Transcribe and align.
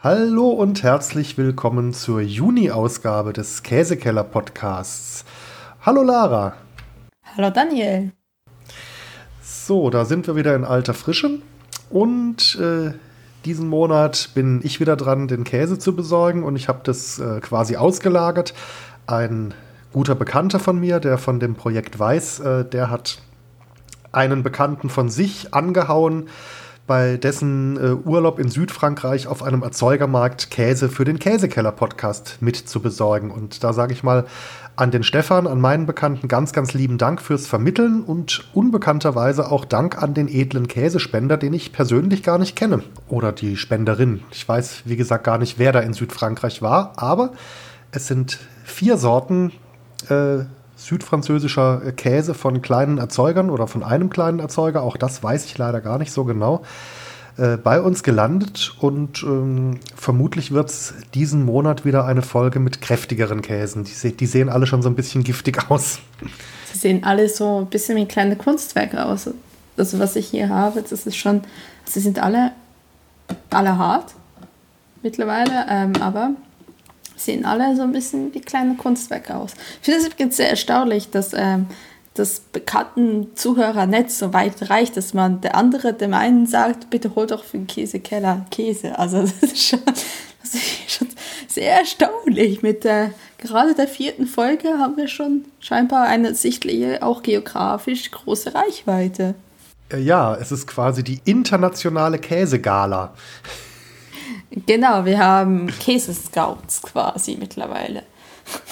Hallo 0.00 0.50
und 0.50 0.84
herzlich 0.84 1.36
willkommen 1.38 1.92
zur 1.92 2.20
Juni-Ausgabe 2.20 3.32
des 3.32 3.64
Käsekeller-Podcasts. 3.64 5.24
Hallo 5.84 6.04
Lara. 6.04 6.54
Hallo 7.36 7.50
Daniel. 7.50 8.12
So, 9.42 9.90
da 9.90 10.04
sind 10.04 10.28
wir 10.28 10.36
wieder 10.36 10.54
in 10.54 10.64
alter 10.64 10.94
Frische 10.94 11.40
und 11.90 12.56
äh, 12.60 12.92
diesen 13.44 13.68
Monat 13.68 14.30
bin 14.36 14.60
ich 14.62 14.78
wieder 14.78 14.94
dran, 14.94 15.26
den 15.26 15.42
Käse 15.42 15.80
zu 15.80 15.96
besorgen 15.96 16.44
und 16.44 16.54
ich 16.54 16.68
habe 16.68 16.78
das 16.84 17.18
äh, 17.18 17.40
quasi 17.40 17.74
ausgelagert. 17.74 18.54
Ein 19.08 19.52
guter 19.92 20.14
Bekannter 20.14 20.60
von 20.60 20.78
mir, 20.78 21.00
der 21.00 21.18
von 21.18 21.40
dem 21.40 21.56
Projekt 21.56 21.98
weiß, 21.98 22.38
äh, 22.38 22.64
der 22.64 22.88
hat 22.88 23.18
einen 24.12 24.44
Bekannten 24.44 24.90
von 24.90 25.08
sich 25.08 25.54
angehauen, 25.54 26.28
bei 26.88 27.16
dessen 27.16 27.76
äh, 27.76 28.08
Urlaub 28.08 28.40
in 28.40 28.48
Südfrankreich 28.48 29.28
auf 29.28 29.44
einem 29.44 29.62
Erzeugermarkt 29.62 30.50
Käse 30.50 30.88
für 30.88 31.04
den 31.04 31.20
Käsekeller-Podcast 31.20 32.38
mit 32.40 32.56
zu 32.56 32.80
besorgen. 32.80 33.30
Und 33.30 33.62
da 33.62 33.72
sage 33.72 33.92
ich 33.92 34.02
mal 34.02 34.26
an 34.74 34.90
den 34.90 35.04
Stefan, 35.04 35.46
an 35.46 35.60
meinen 35.60 35.86
Bekannten 35.86 36.26
ganz, 36.26 36.52
ganz 36.52 36.74
lieben 36.74 36.98
Dank 36.98 37.22
fürs 37.22 37.46
Vermitteln 37.46 38.02
und 38.02 38.48
unbekannterweise 38.54 39.52
auch 39.52 39.64
Dank 39.64 40.02
an 40.02 40.14
den 40.14 40.26
edlen 40.26 40.66
Käsespender, 40.66 41.36
den 41.36 41.52
ich 41.52 41.72
persönlich 41.72 42.24
gar 42.24 42.38
nicht 42.38 42.56
kenne. 42.56 42.82
Oder 43.08 43.30
die 43.30 43.56
Spenderin. 43.56 44.22
Ich 44.32 44.48
weiß, 44.48 44.82
wie 44.86 44.96
gesagt, 44.96 45.22
gar 45.22 45.38
nicht, 45.38 45.58
wer 45.58 45.70
da 45.70 45.80
in 45.80 45.92
Südfrankreich 45.92 46.62
war, 46.62 46.94
aber 46.96 47.32
es 47.92 48.08
sind 48.08 48.38
vier 48.64 48.96
Sorten 48.96 49.52
äh, 50.08 50.44
südfranzösischer 50.78 51.92
Käse 51.92 52.34
von 52.34 52.62
kleinen 52.62 52.98
Erzeugern 52.98 53.50
oder 53.50 53.66
von 53.66 53.82
einem 53.82 54.10
kleinen 54.10 54.38
Erzeuger, 54.38 54.82
auch 54.82 54.96
das 54.96 55.22
weiß 55.22 55.44
ich 55.44 55.58
leider 55.58 55.80
gar 55.80 55.98
nicht 55.98 56.12
so 56.12 56.24
genau, 56.24 56.62
äh, 57.36 57.56
bei 57.56 57.80
uns 57.80 58.02
gelandet 58.02 58.74
und 58.80 59.22
ähm, 59.22 59.78
vermutlich 59.94 60.52
wird 60.52 60.70
es 60.70 60.94
diesen 61.14 61.44
Monat 61.44 61.84
wieder 61.84 62.04
eine 62.04 62.22
Folge 62.22 62.60
mit 62.60 62.80
kräftigeren 62.80 63.42
Käsen. 63.42 63.84
Die, 63.84 64.16
die, 64.16 64.26
sehen 64.26 64.48
alle 64.48 64.66
schon 64.66 64.82
so 64.82 64.88
ein 64.88 64.94
bisschen 64.94 65.24
giftig 65.24 65.58
aus. 65.70 65.98
Sie 66.72 66.78
sehen 66.78 67.04
alle 67.04 67.28
so 67.28 67.60
ein 67.60 67.66
bisschen 67.66 67.96
wie 67.96 68.06
kleine 68.06 68.36
Kunstwerke 68.36 69.04
aus. 69.04 69.30
Also 69.76 69.98
was 69.98 70.16
ich 70.16 70.26
hier 70.28 70.48
habe, 70.48 70.82
das 70.82 71.06
ist 71.06 71.16
schon, 71.16 71.42
sie 71.84 72.00
sind 72.00 72.20
alle, 72.20 72.52
alle 73.50 73.78
hart 73.78 74.14
mittlerweile, 75.02 75.66
ähm, 75.68 75.92
aber 76.00 76.30
sehen 77.18 77.44
alle 77.44 77.76
so 77.76 77.82
ein 77.82 77.92
bisschen 77.92 78.32
wie 78.34 78.40
kleine 78.40 78.74
Kunstwerke 78.76 79.34
aus. 79.36 79.52
Ich 79.80 79.86
finde 79.86 80.00
es 80.00 80.06
übrigens 80.06 80.36
sehr 80.36 80.50
erstaunlich, 80.50 81.10
dass 81.10 81.32
ähm, 81.34 81.66
das 82.14 82.40
bekannten 82.40 83.36
Zuhörernetz 83.36 84.18
so 84.18 84.32
weit 84.32 84.70
reicht, 84.70 84.96
dass 84.96 85.14
man 85.14 85.40
der 85.40 85.54
andere 85.54 85.92
dem 85.92 86.14
einen 86.14 86.46
sagt, 86.46 86.90
bitte 86.90 87.14
hol 87.14 87.26
doch 87.26 87.44
für 87.44 87.58
den 87.58 87.66
Käsekeller 87.66 88.46
Käse. 88.50 88.98
Also 88.98 89.22
das 89.40 89.52
ist 89.52 89.68
schon, 89.68 89.80
das 89.84 90.54
ist 90.54 90.90
schon 90.90 91.08
sehr 91.46 91.78
erstaunlich. 91.78 92.62
Mit 92.62 92.84
der, 92.84 93.12
gerade 93.38 93.74
der 93.74 93.88
vierten 93.88 94.26
Folge 94.26 94.78
haben 94.78 94.96
wir 94.96 95.08
schon 95.08 95.44
scheinbar 95.60 96.06
eine 96.06 96.34
sichtliche, 96.34 97.02
auch 97.02 97.22
geografisch 97.22 98.10
große 98.10 98.54
Reichweite. 98.54 99.34
Ja, 99.96 100.34
es 100.34 100.52
ist 100.52 100.66
quasi 100.66 101.02
die 101.02 101.20
internationale 101.24 102.18
Käsegala. 102.18 103.14
Genau, 104.66 105.04
wir 105.04 105.18
haben 105.18 105.68
Käse-Scouts 105.80 106.82
quasi 106.82 107.36
mittlerweile. 107.38 108.02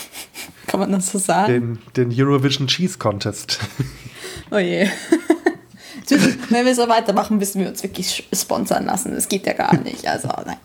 Kann 0.66 0.80
man 0.80 0.92
das 0.92 1.10
so 1.10 1.18
sagen? 1.18 1.78
Den, 1.94 2.08
den 2.10 2.20
Eurovision 2.20 2.66
Cheese 2.66 2.98
Contest. 2.98 3.58
oh 4.50 4.58
je. 4.58 4.88
Wenn 6.50 6.64
wir 6.64 6.74
so 6.74 6.88
weitermachen, 6.88 7.38
müssen 7.38 7.60
wir 7.60 7.68
uns 7.68 7.82
wirklich 7.82 8.28
sponsern 8.32 8.86
lassen. 8.86 9.14
Das 9.14 9.28
geht 9.28 9.46
ja 9.46 9.54
gar 9.54 9.76
nicht. 9.76 10.06
Also, 10.06 10.28
nein. 10.44 10.56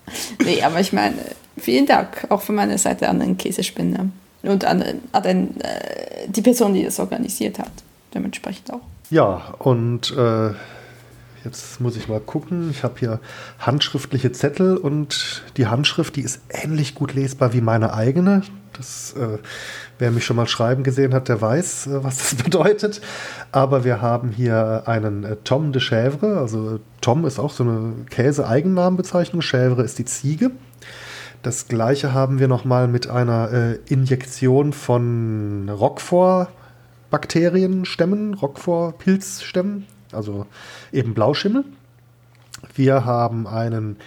Nee, 0.43 0.61
aber 0.61 0.79
ich 0.79 0.93
meine, 0.93 1.17
vielen 1.57 1.87
Dank 1.87 2.27
auch 2.29 2.41
von 2.41 2.55
meiner 2.55 2.77
Seite 2.77 3.09
an 3.09 3.19
den 3.19 3.37
Käsespender 3.37 4.05
und 4.43 4.65
an, 4.65 4.83
an 5.11 5.23
den, 5.23 5.61
äh, 5.61 6.27
die 6.27 6.41
Person, 6.41 6.73
die 6.73 6.83
das 6.83 6.99
organisiert 6.99 7.57
hat. 7.57 7.71
Dementsprechend 8.13 8.71
auch. 8.71 8.81
Ja, 9.09 9.53
und 9.59 10.11
äh, 10.11 10.51
Jetzt 11.43 11.81
muss 11.81 11.97
ich 11.97 12.07
mal 12.07 12.19
gucken. 12.19 12.69
Ich 12.69 12.83
habe 12.83 12.99
hier 12.99 13.19
handschriftliche 13.57 14.31
Zettel 14.31 14.77
und 14.77 15.41
die 15.57 15.65
Handschrift, 15.65 16.15
die 16.15 16.21
ist 16.21 16.41
ähnlich 16.49 16.93
gut 16.93 17.15
lesbar 17.15 17.53
wie 17.53 17.61
meine 17.61 17.93
eigene. 17.93 18.43
Das, 18.73 19.13
äh, 19.13 19.39
wer 19.97 20.11
mich 20.11 20.23
schon 20.23 20.35
mal 20.35 20.47
schreiben 20.47 20.83
gesehen 20.83 21.15
hat, 21.15 21.29
der 21.29 21.41
weiß, 21.41 21.87
äh, 21.87 22.03
was 22.03 22.19
das 22.19 22.35
bedeutet. 22.43 23.01
Aber 23.51 23.83
wir 23.83 24.01
haben 24.01 24.29
hier 24.29 24.83
einen 24.85 25.23
äh, 25.23 25.37
Tom 25.43 25.71
de 25.71 25.81
Chèvre. 25.81 26.37
Also 26.37 26.79
Tom 27.01 27.25
ist 27.25 27.39
auch 27.39 27.51
so 27.51 27.63
eine 27.63 27.93
Käse-Eigennamenbezeichnung. 28.09 29.41
Chèvre 29.41 29.81
ist 29.81 29.97
die 29.97 30.05
Ziege. 30.05 30.51
Das 31.41 31.67
gleiche 31.67 32.13
haben 32.13 32.37
wir 32.37 32.47
nochmal 32.47 32.87
mit 32.87 33.09
einer 33.09 33.51
äh, 33.51 33.79
Injektion 33.87 34.73
von 34.73 35.69
Roquefort-Bakterienstämmen, 35.69 38.35
Roquefort-Pilzstämmen 38.35 39.87
also 40.13 40.45
eben 40.91 41.13
Blauschimmel. 41.13 41.65
Wir 42.75 43.05
haben 43.05 43.47
einen 43.47 43.97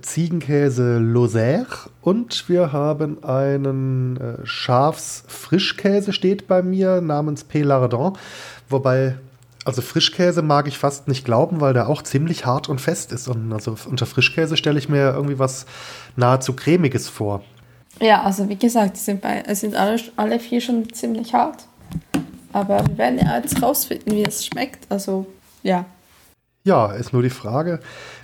Ziegenkäse 0.00 0.98
Lozère 0.98 1.88
und 2.00 2.48
wir 2.48 2.72
haben 2.72 3.22
einen 3.22 4.16
äh, 4.16 4.46
Schafsfrischkäse 4.46 6.12
steht 6.12 6.48
bei 6.48 6.62
mir 6.62 7.02
namens 7.02 7.44
Pélardon, 7.44 8.16
wobei 8.70 9.16
also 9.64 9.80
Frischkäse 9.82 10.42
mag 10.42 10.66
ich 10.66 10.78
fast 10.78 11.08
nicht 11.08 11.24
glauben, 11.24 11.60
weil 11.60 11.72
der 11.72 11.88
auch 11.88 12.02
ziemlich 12.02 12.46
hart 12.46 12.68
und 12.68 12.80
fest 12.80 13.12
ist 13.12 13.28
und 13.28 13.52
also 13.52 13.76
unter 13.88 14.06
Frischkäse 14.06 14.56
stelle 14.56 14.78
ich 14.78 14.88
mir 14.88 15.12
irgendwie 15.12 15.38
was 15.38 15.66
nahezu 16.16 16.54
cremiges 16.54 17.08
vor. 17.08 17.42
Ja, 18.00 18.22
also 18.22 18.48
wie 18.48 18.56
gesagt, 18.56 18.96
sind, 18.96 19.20
bei, 19.20 19.42
sind 19.54 19.76
alle, 19.76 20.00
alle 20.16 20.40
vier 20.40 20.60
schon 20.60 20.92
ziemlich 20.92 21.34
hart. 21.34 21.66
Aber 22.52 22.84
wir 22.86 22.98
werden 22.98 23.18
ja 23.18 23.36
jetzt 23.38 23.62
rausfinden, 23.62 24.12
wie 24.12 24.24
es 24.24 24.44
schmeckt. 24.44 24.90
Also 24.90 25.26
ja. 25.62 25.84
Ja, 26.64 26.92
ist 26.92 27.12
nur 27.12 27.22
die 27.22 27.30
Frage, 27.30 27.80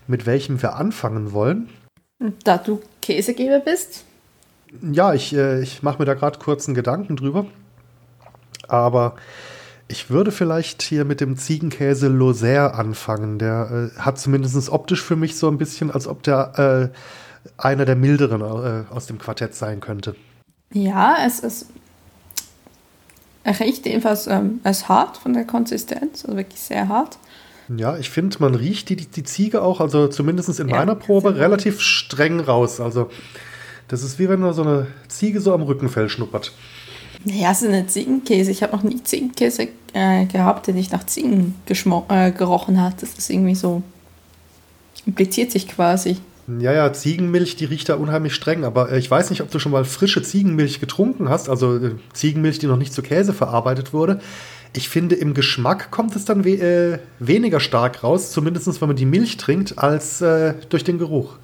mit 0.07 0.27
welchem 0.27 0.63
wir 0.63 0.77
anfangen 0.77 1.33
wollen. 1.33 1.69
Da 2.45 2.59
du 2.59 2.81
Käsegeber 3.03 3.61
bist? 3.61 4.05
Ja, 4.83 5.15
ich, 5.15 5.35
äh, 5.35 5.61
ich 5.63 5.83
mache 5.83 5.99
mir 5.99 6.05
da 6.05 6.15
gerade 6.15 6.39
kurz 6.39 6.67
einen 6.67 6.75
Gedanken 6.75 7.17
drüber. 7.17 7.47
Aber 8.69 9.17
ich 9.89 10.11
würde 10.11 10.31
vielleicht 10.31 10.83
hier 10.83 11.05
mit 11.05 11.21
dem 11.21 11.37
Ziegenkäse 11.37 12.09
Lozère 12.09 12.73
anfangen. 12.73 13.39
Der 13.39 13.91
äh, 13.97 13.99
hat 13.99 14.19
zumindest 14.19 14.69
optisch 14.69 15.03
für 15.03 15.17
mich 15.17 15.37
so 15.37 15.49
ein 15.49 15.59
bisschen, 15.59 15.91
als 15.91 16.07
ob 16.07 16.23
der 16.23 16.93
äh, 16.93 16.99
einer 17.57 17.87
der 17.87 17.97
milderen 17.97 18.43
äh, 18.43 18.85
aus 18.93 19.07
dem 19.07 19.19
Quartett 19.19 19.55
sein 19.55 19.81
könnte. 19.81 20.15
Ja, 20.73 21.17
es 21.25 21.41
ist. 21.41 21.67
Riecht 23.47 23.87
jedenfalls 23.87 24.27
ähm, 24.27 24.61
als 24.63 24.91
hart 24.91 25.17
von 25.17 25.33
der 25.33 25.47
Konsistenz, 25.47 26.25
also 26.25 26.37
wirklich 26.37 26.61
sehr 26.61 26.89
hart. 26.89 27.17
Ja, 27.77 27.99
ich 27.99 28.11
finde, 28.11 28.37
man 28.41 28.55
riecht 28.55 28.89
die, 28.89 28.97
die 28.97 29.23
Ziege 29.25 29.63
auch, 29.63 29.81
also 29.81 30.09
zumindest 30.09 30.59
in 30.59 30.69
ja, 30.69 30.77
meiner 30.77 30.95
Probe, 30.95 31.37
relativ 31.37 31.81
streng 31.81 32.41
raus. 32.41 32.81
Also 32.81 33.11
das 33.89 34.03
ist 34.03 34.19
wie 34.19 34.29
wenn 34.29 34.41
man 34.41 34.53
so 34.53 34.63
eine 34.63 34.87
Ziege 35.09 35.41
so 35.41 35.53
am 35.53 35.63
Rückenfell 35.63 36.09
schnuppert. 36.09 36.53
Ja, 37.25 37.51
es 37.51 37.63
ist 37.63 37.69
eine 37.69 37.87
Ziegenkäse. 37.87 38.51
Ich 38.51 38.63
habe 38.63 38.77
noch 38.77 38.83
nie 38.83 39.03
Ziegenkäse 39.03 39.69
äh, 39.93 40.27
gehabt, 40.27 40.67
der 40.67 40.75
nicht 40.75 40.93
nach 40.93 41.05
Ziegen 41.05 41.55
äh, 42.09 42.31
gerochen 42.31 42.81
hat. 42.81 43.03
Das 43.03 43.15
ist 43.15 43.29
irgendwie 43.29 43.55
so, 43.55 43.83
impliziert 45.05 45.51
sich 45.51 45.69
quasi. 45.69 46.19
Ja, 46.61 46.73
ja, 46.73 46.93
Ziegenmilch, 46.93 47.57
die 47.57 47.67
riecht 47.67 47.91
da 47.91 47.97
unheimlich 47.97 48.35
streng. 48.35 48.65
Aber 48.65 48.93
äh, 48.93 48.99
ich 48.99 49.11
weiß 49.11 49.31
nicht, 49.31 49.43
ob 49.43 49.51
du 49.51 49.59
schon 49.59 49.73
mal 49.73 49.85
frische 49.85 50.23
Ziegenmilch 50.23 50.81
getrunken 50.81 51.29
hast, 51.29 51.49
also 51.49 51.77
äh, 51.77 51.91
Ziegenmilch, 52.13 52.59
die 52.59 52.67
noch 52.67 52.79
nicht 52.79 52.93
zu 52.93 53.03
Käse 53.03 53.33
verarbeitet 53.33 53.93
wurde. 53.93 54.21
Ich 54.75 54.89
finde, 54.89 55.15
im 55.15 55.35
Geschmack 55.35 55.91
kommt 55.91 56.15
es 56.15 56.25
dann 56.25 56.45
we 56.45 56.51
äh, 56.51 56.99
weniger 57.19 57.61
stark 57.61 58.03
raus, 58.05 58.31
zumindest 58.33 58.81
wenn 58.81 58.89
man 58.89 58.97
die 58.97 59.07
Milch 59.07 59.37
trinkt, 59.37 59.79
als 59.79 60.21
äh, 60.21 60.55
durch 60.69 60.85
den 60.85 60.99
Geruch. 60.99 61.37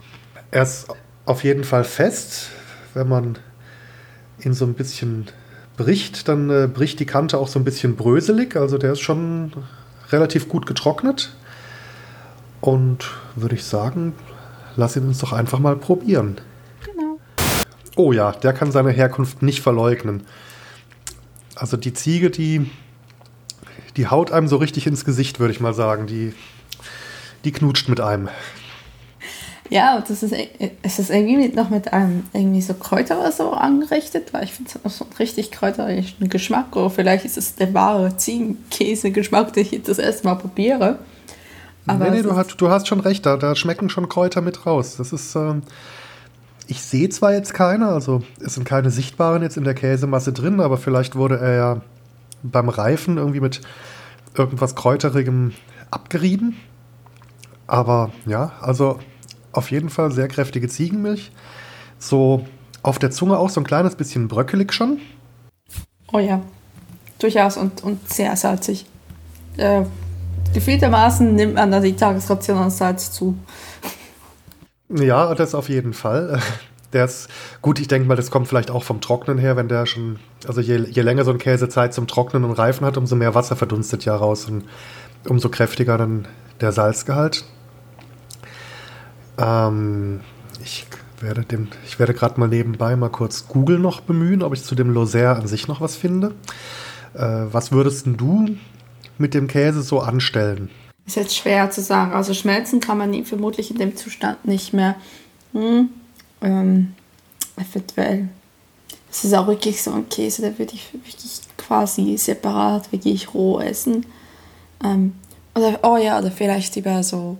Er 0.50 0.62
ist 0.62 0.86
auf 1.24 1.42
jeden 1.42 1.64
Fall 1.64 1.84
fest. 1.84 2.50
Wenn 2.92 3.08
man 3.08 3.38
ihn 4.44 4.54
so 4.54 4.64
ein 4.66 4.74
bisschen 4.74 5.26
bricht, 5.76 6.28
dann 6.28 6.50
äh, 6.50 6.68
bricht 6.72 7.00
die 7.00 7.06
Kante 7.06 7.38
auch 7.38 7.48
so 7.48 7.58
ein 7.58 7.64
bisschen 7.64 7.96
bröselig. 7.96 8.56
Also 8.56 8.78
der 8.78 8.92
ist 8.92 9.00
schon 9.00 9.52
relativ 10.10 10.48
gut 10.48 10.66
getrocknet. 10.66 11.34
Und 12.60 13.10
würde 13.36 13.56
ich 13.56 13.64
sagen, 13.64 14.14
lass 14.76 14.96
ihn 14.96 15.06
uns 15.06 15.18
doch 15.18 15.32
einfach 15.32 15.58
mal 15.58 15.76
probieren. 15.76 16.38
Genau. 16.84 17.18
Oh 17.96 18.12
ja, 18.12 18.32
der 18.32 18.52
kann 18.52 18.70
seine 18.72 18.90
Herkunft 18.90 19.42
nicht 19.42 19.60
verleugnen. 19.60 20.22
Also 21.56 21.76
die 21.76 21.92
Ziege, 21.92 22.30
die 22.30 22.70
die 23.96 24.08
haut 24.08 24.32
einem 24.32 24.48
so 24.48 24.56
richtig 24.56 24.86
ins 24.86 25.04
Gesicht, 25.04 25.40
würde 25.40 25.52
ich 25.52 25.60
mal 25.60 25.74
sagen. 25.74 26.06
Die, 26.06 26.34
die 27.44 27.52
knutscht 27.52 27.88
mit 27.88 28.00
einem. 28.00 28.28
Ja, 29.70 29.96
und 29.96 30.10
das 30.10 30.22
ist, 30.22 30.34
es 30.82 30.98
ist 30.98 31.10
irgendwie 31.10 31.48
noch 31.48 31.70
mit 31.70 31.92
einem 31.92 32.24
irgendwie 32.32 32.60
so 32.60 32.74
Kräuter 32.74 33.18
oder 33.18 33.32
so 33.32 33.52
angerichtet, 33.52 34.32
weil 34.32 34.44
ich 34.44 34.52
finde 34.52 34.70
es 34.74 34.84
hat 34.84 34.92
so 34.92 35.04
einen 35.04 35.14
richtig 35.14 35.50
kräuterischen 35.50 36.28
Geschmack. 36.28 36.76
Oder 36.76 36.90
vielleicht 36.90 37.24
ist 37.24 37.38
es 37.38 37.54
der 37.54 37.72
wahre 37.72 38.16
Ziegenkäse-Geschmack, 38.16 39.52
den 39.54 39.66
ich 39.70 39.82
das 39.82 39.98
erste 39.98 40.26
Mal 40.26 40.34
probiere. 40.34 40.98
Aber 41.86 42.04
nee, 42.10 42.16
nee, 42.18 42.22
du 42.22 42.34
hast, 42.36 42.60
du 42.60 42.70
hast 42.70 42.88
schon 42.88 43.00
recht, 43.00 43.26
da, 43.26 43.36
da 43.36 43.54
schmecken 43.54 43.88
schon 43.88 44.08
Kräuter 44.08 44.40
mit 44.40 44.66
raus. 44.66 44.96
Das 44.96 45.12
ist, 45.12 45.34
ähm, 45.34 45.62
ich 46.66 46.82
sehe 46.82 47.08
zwar 47.08 47.32
jetzt 47.32 47.52
keine, 47.52 47.88
also 47.88 48.22
es 48.40 48.54
sind 48.54 48.64
keine 48.64 48.90
sichtbaren 48.90 49.42
jetzt 49.42 49.56
in 49.56 49.64
der 49.64 49.74
Käsemasse 49.74 50.32
drin, 50.32 50.60
aber 50.60 50.78
vielleicht 50.78 51.16
wurde 51.16 51.38
er 51.38 51.54
ja 51.54 51.80
beim 52.44 52.68
Reifen 52.68 53.16
irgendwie 53.16 53.40
mit 53.40 53.60
irgendwas 54.34 54.74
Kräuterigem 54.74 55.52
abgerieben. 55.90 56.56
Aber 57.66 58.10
ja, 58.26 58.52
also 58.60 58.98
auf 59.52 59.70
jeden 59.70 59.88
Fall 59.88 60.12
sehr 60.12 60.28
kräftige 60.28 60.68
Ziegenmilch. 60.68 61.32
So 61.98 62.46
auf 62.82 62.98
der 62.98 63.10
Zunge 63.10 63.38
auch 63.38 63.48
so 63.48 63.60
ein 63.60 63.64
kleines 63.64 63.96
bisschen 63.96 64.28
bröckelig 64.28 64.72
schon. 64.72 64.98
Oh 66.12 66.18
ja, 66.18 66.42
durchaus 67.18 67.56
und, 67.56 67.82
und 67.82 68.12
sehr 68.12 68.36
salzig. 68.36 68.86
Äh, 69.56 69.84
gefühltermaßen 70.52 71.34
nimmt 71.34 71.54
man 71.54 71.70
da 71.70 71.80
die 71.80 71.96
Tagesration 71.96 72.58
an 72.58 72.70
Salz 72.70 73.10
zu. 73.10 73.36
Ja, 74.90 75.34
das 75.34 75.54
auf 75.54 75.68
jeden 75.68 75.94
Fall. 75.94 76.40
Der 76.94 77.04
ist 77.04 77.28
gut, 77.60 77.80
ich 77.80 77.88
denke 77.88 78.08
mal, 78.08 78.16
das 78.16 78.30
kommt 78.30 78.48
vielleicht 78.48 78.70
auch 78.70 78.84
vom 78.84 79.00
Trocknen 79.00 79.36
her, 79.36 79.56
wenn 79.56 79.68
der 79.68 79.84
schon, 79.84 80.18
also 80.46 80.60
je, 80.60 80.78
je 80.78 81.02
länger 81.02 81.24
so 81.24 81.32
ein 81.32 81.38
Käse 81.38 81.68
Zeit 81.68 81.92
zum 81.92 82.06
Trocknen 82.06 82.44
und 82.44 82.52
Reifen 82.52 82.86
hat, 82.86 82.96
umso 82.96 83.16
mehr 83.16 83.34
Wasser 83.34 83.56
verdunstet 83.56 84.04
ja 84.04 84.14
raus 84.14 84.46
und 84.46 84.64
umso 85.28 85.48
kräftiger 85.48 85.98
dann 85.98 86.28
der 86.60 86.72
Salzgehalt. 86.72 87.44
Ähm, 89.38 90.20
ich 90.62 90.86
werde, 91.20 91.42
dem, 91.42 91.68
ich 91.84 91.98
werde 91.98 92.14
gerade 92.14 92.38
mal 92.38 92.48
nebenbei 92.48 92.94
mal 92.96 93.08
kurz 93.08 93.48
Google 93.48 93.78
noch 93.78 94.00
bemühen, 94.00 94.42
ob 94.42 94.54
ich 94.54 94.62
zu 94.62 94.74
dem 94.74 94.92
Lozère 94.94 95.34
an 95.34 95.46
sich 95.46 95.68
noch 95.68 95.80
was 95.80 95.96
finde. 95.96 96.34
Äh, 97.14 97.46
was 97.50 97.72
würdest 97.72 98.06
du 98.06 98.56
mit 99.18 99.34
dem 99.34 99.48
Käse 99.48 99.82
so 99.82 100.00
anstellen? 100.00 100.70
Ist 101.06 101.16
jetzt 101.16 101.36
schwer 101.36 101.70
zu 101.70 101.82
sagen. 101.82 102.12
Also 102.12 102.34
schmelzen 102.34 102.80
kann 102.80 102.98
man 102.98 103.12
ihn 103.12 103.24
vermutlich 103.24 103.70
in 103.70 103.78
dem 103.78 103.96
Zustand 103.96 104.44
nicht 104.46 104.72
mehr. 104.72 104.96
Hm, 105.52 105.90
ähm, 106.44 106.94
eventuell. 107.56 108.28
Es 109.10 109.24
ist 109.24 109.34
auch 109.34 109.46
wirklich 109.46 109.82
so 109.82 109.92
ein 109.92 110.08
Käse, 110.08 110.42
der 110.42 110.58
würde 110.58 110.74
ich 110.74 110.92
wirklich 110.92 111.40
quasi 111.56 112.16
separat, 112.16 112.90
wirklich 112.92 113.32
roh 113.32 113.60
essen. 113.60 114.06
Ähm, 114.84 115.14
oder, 115.54 115.78
oh 115.82 115.96
ja, 115.96 116.18
oder 116.18 116.30
vielleicht 116.30 116.76
über 116.76 117.02
so 117.02 117.36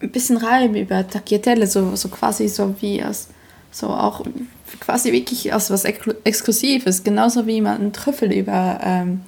ein 0.00 0.10
bisschen 0.10 0.36
Reim, 0.36 0.74
über 0.74 1.06
Tagliatelle, 1.06 1.66
so, 1.66 1.94
so 1.96 2.08
quasi 2.08 2.48
so 2.48 2.74
wie 2.80 3.02
aus, 3.02 3.28
so 3.70 3.88
auch 3.88 4.22
quasi 4.80 5.12
wirklich 5.12 5.52
aus 5.52 5.70
was 5.70 5.84
Exklusives. 5.84 7.04
Genauso 7.04 7.46
wie 7.46 7.60
man 7.60 7.80
einen 7.80 7.92
Trüffel 7.92 8.32
über 8.32 8.80
ähm, 8.82 9.20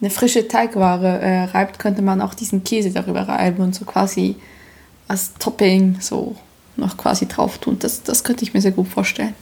eine 0.00 0.10
frische 0.10 0.48
Teigware 0.48 1.20
äh, 1.20 1.44
reibt, 1.44 1.78
könnte 1.78 2.02
man 2.02 2.20
auch 2.20 2.34
diesen 2.34 2.64
Käse 2.64 2.90
darüber 2.90 3.22
reiben 3.28 3.62
und 3.62 3.74
so 3.74 3.84
quasi 3.84 4.36
als 5.08 5.34
Topping 5.34 5.98
so 6.00 6.36
noch 6.76 6.96
quasi 6.96 7.26
drauf 7.26 7.58
tun. 7.58 7.78
Das, 7.78 8.02
das 8.02 8.24
könnte 8.24 8.44
ich 8.44 8.54
mir 8.54 8.60
sehr 8.60 8.72
gut 8.72 8.88
vorstellen. 8.88 9.34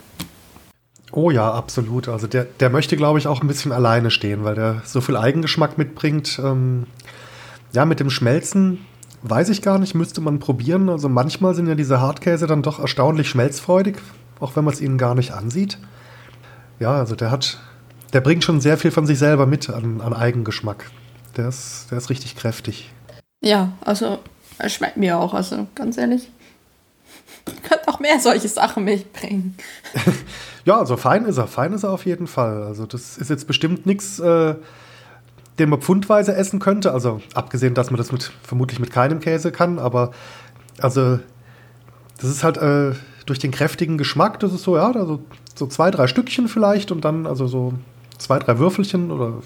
Oh 1.11 1.29
ja, 1.29 1.51
absolut. 1.51 2.09
Also 2.09 2.25
der, 2.27 2.45
der 2.45 2.69
möchte, 2.69 2.97
glaube 2.97 3.19
ich, 3.19 3.27
auch 3.27 3.41
ein 3.41 3.47
bisschen 3.47 3.71
alleine 3.71 4.09
stehen, 4.09 4.43
weil 4.43 4.55
der 4.55 4.81
so 4.83 4.99
viel 4.99 5.15
Eigengeschmack 5.15 5.77
mitbringt. 5.77 6.39
Ähm, 6.43 6.87
ja, 7.71 7.85
mit 7.85 7.99
dem 7.99 8.09
Schmelzen 8.09 8.79
weiß 9.21 9.49
ich 9.49 9.61
gar 9.61 9.77
nicht, 9.79 9.93
müsste 9.93 10.21
man 10.21 10.39
probieren. 10.39 10.89
Also 10.89 11.09
manchmal 11.09 11.53
sind 11.53 11.67
ja 11.67 11.75
diese 11.75 12.01
Hartkäse 12.01 12.47
dann 12.47 12.63
doch 12.63 12.79
erstaunlich 12.79 13.29
schmelzfreudig, 13.29 13.97
auch 14.39 14.55
wenn 14.55 14.65
man 14.65 14.73
es 14.73 14.81
ihnen 14.81 14.97
gar 14.97 15.15
nicht 15.15 15.31
ansieht. 15.31 15.77
Ja, 16.79 16.95
also 16.95 17.15
der 17.15 17.31
hat, 17.31 17.59
der 18.11 18.21
bringt 18.21 18.43
schon 18.43 18.59
sehr 18.59 18.77
viel 18.77 18.91
von 18.91 19.05
sich 19.05 19.19
selber 19.19 19.45
mit 19.45 19.69
an, 19.69 20.01
an 20.01 20.13
Eigengeschmack. 20.13 20.89
Der 21.37 21.47
ist, 21.47 21.87
der 21.91 21.99
ist 21.99 22.09
richtig 22.09 22.35
kräftig. 22.35 22.91
Ja, 23.41 23.73
also 23.81 24.19
er 24.57 24.69
schmeckt 24.69 24.97
mir 24.97 25.17
auch, 25.17 25.33
also 25.33 25.67
ganz 25.75 25.97
ehrlich. 25.97 26.29
Könnte 27.67 27.87
auch 27.87 27.99
mehr 27.99 28.19
solche 28.19 28.47
Sachen 28.47 28.83
mitbringen. 28.83 29.55
ja, 30.65 30.77
also 30.77 30.97
fein 30.97 31.25
ist 31.25 31.37
er, 31.37 31.47
fein 31.47 31.73
ist 31.73 31.83
er 31.83 31.91
auf 31.91 32.05
jeden 32.05 32.27
Fall. 32.27 32.63
Also 32.63 32.85
das 32.85 33.17
ist 33.17 33.29
jetzt 33.29 33.47
bestimmt 33.47 33.85
nichts, 33.85 34.19
äh, 34.19 34.55
den 35.59 35.69
man 35.69 35.81
pfundweise 35.81 36.35
essen 36.35 36.59
könnte. 36.59 36.91
Also 36.93 37.21
abgesehen, 37.33 37.73
dass 37.73 37.91
man 37.91 37.97
das 37.97 38.11
mit, 38.11 38.31
vermutlich 38.43 38.79
mit 38.79 38.91
keinem 38.91 39.19
Käse 39.19 39.51
kann, 39.51 39.79
aber 39.79 40.11
also 40.79 41.19
das 42.19 42.29
ist 42.29 42.43
halt 42.43 42.57
äh, 42.57 42.93
durch 43.25 43.39
den 43.39 43.51
kräftigen 43.51 43.97
Geschmack, 43.97 44.39
das 44.39 44.53
ist 44.53 44.63
so, 44.63 44.75
ja, 44.75 44.91
also 44.91 45.19
so 45.55 45.67
zwei, 45.67 45.91
drei 45.91 46.07
Stückchen 46.07 46.47
vielleicht 46.47 46.91
und 46.91 47.05
dann 47.05 47.27
also 47.27 47.47
so 47.47 47.73
zwei, 48.17 48.39
drei 48.39 48.57
Würfelchen 48.59 49.11
oder 49.11 49.41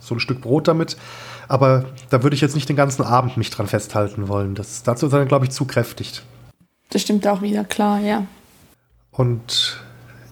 so 0.00 0.14
ein 0.14 0.20
Stück 0.20 0.40
Brot 0.40 0.68
damit. 0.68 0.96
Aber 1.48 1.84
da 2.10 2.22
würde 2.22 2.34
ich 2.34 2.40
jetzt 2.40 2.54
nicht 2.54 2.68
den 2.68 2.76
ganzen 2.76 3.02
Abend 3.02 3.36
mich 3.36 3.50
dran 3.50 3.66
festhalten 3.66 4.28
wollen. 4.28 4.54
Das, 4.54 4.82
dazu 4.82 5.06
ist 5.06 5.12
er, 5.12 5.26
glaube 5.26 5.46
ich, 5.46 5.50
zu 5.50 5.64
kräftig. 5.64 6.22
Das 6.90 7.02
stimmt 7.02 7.26
auch 7.26 7.40
wieder, 7.40 7.64
klar, 7.64 8.00
ja. 8.00 8.26
Und 9.12 9.80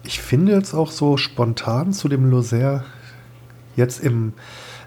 ich 0.03 0.21
finde 0.21 0.53
jetzt 0.53 0.73
auch 0.73 0.91
so 0.91 1.17
spontan 1.17 1.93
zu 1.93 2.07
dem 2.07 2.29
Lozère 2.29 2.83
jetzt 3.75 4.03
im 4.03 4.33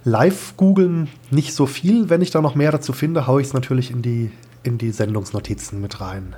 Live-Googeln 0.04 1.08
nicht 1.30 1.54
so 1.54 1.66
viel. 1.66 2.10
Wenn 2.10 2.22
ich 2.22 2.30
da 2.30 2.40
noch 2.40 2.54
mehr 2.54 2.72
dazu 2.72 2.92
finde, 2.92 3.26
haue 3.26 3.40
ich 3.40 3.48
es 3.48 3.54
natürlich 3.54 3.90
in 3.90 4.02
die, 4.02 4.30
in 4.62 4.78
die 4.78 4.90
Sendungsnotizen 4.90 5.80
mit 5.80 6.00
rein. 6.00 6.36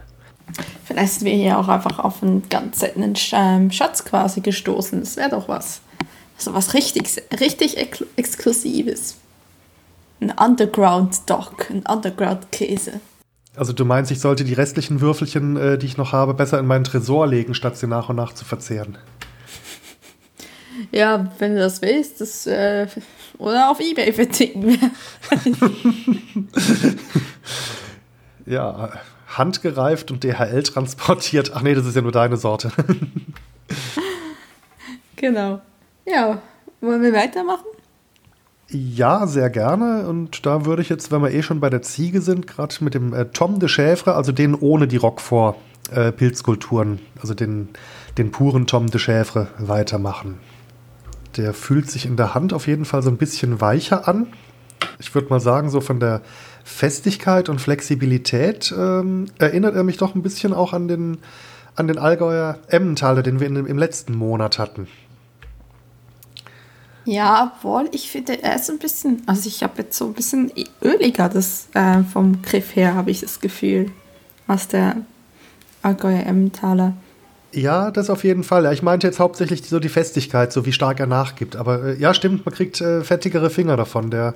Vielleicht 0.84 1.14
sind 1.14 1.24
wir 1.24 1.34
hier 1.34 1.58
auch 1.58 1.68
einfach 1.68 1.98
auf 1.98 2.22
einen 2.22 2.48
ganz 2.48 2.80
seltenen 2.80 3.14
ähm, 3.32 3.70
Schatz 3.70 4.04
quasi 4.04 4.40
gestoßen. 4.40 5.00
Das 5.00 5.16
wäre 5.16 5.30
doch 5.30 5.48
was. 5.48 5.80
Also 6.36 6.52
was 6.52 6.74
richtig, 6.74 7.22
richtig 7.40 7.78
Ex 7.78 8.04
Exklusives. 8.16 9.16
Ein 10.20 10.30
Underground-Doc, 10.30 11.70
ein 11.70 11.84
Underground-Käse. 11.86 13.00
Also 13.56 13.72
du 13.72 13.84
meinst, 13.84 14.10
ich 14.10 14.20
sollte 14.20 14.44
die 14.44 14.54
restlichen 14.54 15.00
Würfelchen, 15.00 15.56
äh, 15.56 15.78
die 15.78 15.86
ich 15.86 15.96
noch 15.96 16.12
habe, 16.12 16.34
besser 16.34 16.58
in 16.58 16.66
meinen 16.66 16.84
Tresor 16.84 17.26
legen, 17.26 17.54
statt 17.54 17.76
sie 17.76 17.86
nach 17.86 18.08
und 18.08 18.16
nach 18.16 18.32
zu 18.32 18.44
verzehren. 18.44 18.98
Ja, 20.90 21.30
wenn 21.38 21.54
du 21.54 21.60
das 21.60 21.80
willst, 21.82 22.20
das, 22.20 22.46
äh, 22.46 22.88
oder 23.38 23.70
auf 23.70 23.80
Ebay 23.80 24.12
verticken. 24.12 24.76
ja, 28.46 28.90
handgereift 29.28 30.10
und 30.10 30.24
DHL 30.24 30.62
transportiert. 30.64 31.52
Ach 31.54 31.62
nee, 31.62 31.74
das 31.74 31.86
ist 31.86 31.94
ja 31.94 32.02
nur 32.02 32.12
deine 32.12 32.36
Sorte. 32.36 32.72
genau. 35.16 35.60
Ja, 36.06 36.42
wollen 36.80 37.02
wir 37.02 37.12
weitermachen? 37.12 37.64
Ja, 38.68 39.26
sehr 39.26 39.50
gerne. 39.50 40.06
Und 40.08 40.46
da 40.46 40.64
würde 40.64 40.82
ich 40.82 40.88
jetzt, 40.88 41.12
wenn 41.12 41.22
wir 41.22 41.30
eh 41.30 41.42
schon 41.42 41.60
bei 41.60 41.70
der 41.70 41.82
Ziege 41.82 42.20
sind, 42.20 42.46
gerade 42.46 42.74
mit 42.80 42.94
dem 42.94 43.12
äh, 43.12 43.26
Tom 43.26 43.58
de 43.58 43.68
Chèvre, 43.68 44.12
also 44.12 44.32
den 44.32 44.54
ohne 44.54 44.88
die 44.88 44.96
Roquefort-Pilzkulturen, 44.96 46.94
äh, 46.94 47.20
also 47.20 47.34
den, 47.34 47.68
den 48.16 48.30
puren 48.30 48.66
Tom 48.66 48.90
de 48.90 49.00
Chèvre, 49.00 49.48
weitermachen. 49.58 50.38
Der 51.36 51.52
fühlt 51.52 51.90
sich 51.90 52.06
in 52.06 52.16
der 52.16 52.34
Hand 52.34 52.52
auf 52.52 52.66
jeden 52.66 52.84
Fall 52.84 53.02
so 53.02 53.10
ein 53.10 53.16
bisschen 53.16 53.60
weicher 53.60 54.08
an. 54.08 54.28
Ich 54.98 55.14
würde 55.14 55.28
mal 55.28 55.40
sagen, 55.40 55.68
so 55.68 55.80
von 55.80 56.00
der 56.00 56.22
Festigkeit 56.64 57.48
und 57.48 57.60
Flexibilität 57.60 58.74
ähm, 58.76 59.26
erinnert 59.38 59.74
er 59.74 59.84
mich 59.84 59.98
doch 59.98 60.14
ein 60.14 60.22
bisschen 60.22 60.54
auch 60.54 60.72
an 60.72 60.88
den, 60.88 61.18
an 61.74 61.88
den 61.88 61.98
Allgäuer 61.98 62.58
Emmentaler, 62.68 63.22
den 63.22 63.40
wir 63.40 63.46
in, 63.46 63.66
im 63.66 63.78
letzten 63.78 64.14
Monat 64.14 64.58
hatten. 64.58 64.88
Ja, 67.04 67.52
obwohl 67.54 67.88
ich 67.92 68.10
finde, 68.10 68.42
er 68.42 68.56
ist 68.56 68.70
ein 68.70 68.78
bisschen, 68.78 69.22
also 69.26 69.48
ich 69.48 69.62
habe 69.62 69.82
jetzt 69.82 69.96
so 69.96 70.06
ein 70.06 70.14
bisschen 70.14 70.50
öliger, 70.82 71.28
das 71.28 71.68
äh, 71.74 72.02
vom 72.02 72.40
Griff 72.40 72.74
her 72.76 72.94
habe 72.94 73.10
ich 73.10 73.20
das 73.20 73.40
Gefühl, 73.40 73.90
als 74.46 74.68
der 74.68 74.96
Allgäuer 75.82 76.24
Emmentaler. 76.24 76.94
Ja, 77.52 77.90
das 77.90 78.10
auf 78.10 78.24
jeden 78.24 78.42
Fall. 78.42 78.72
Ich 78.72 78.82
meinte 78.82 79.06
jetzt 79.06 79.20
hauptsächlich 79.20 79.62
so 79.68 79.78
die 79.78 79.88
Festigkeit, 79.88 80.52
so 80.52 80.66
wie 80.66 80.72
stark 80.72 80.98
er 80.98 81.06
nachgibt. 81.06 81.56
Aber 81.56 81.84
äh, 81.84 81.98
ja, 81.98 82.14
stimmt, 82.14 82.44
man 82.44 82.54
kriegt 82.54 82.80
äh, 82.80 83.04
fettigere 83.04 83.50
Finger 83.50 83.76
davon. 83.76 84.10
Der, 84.10 84.34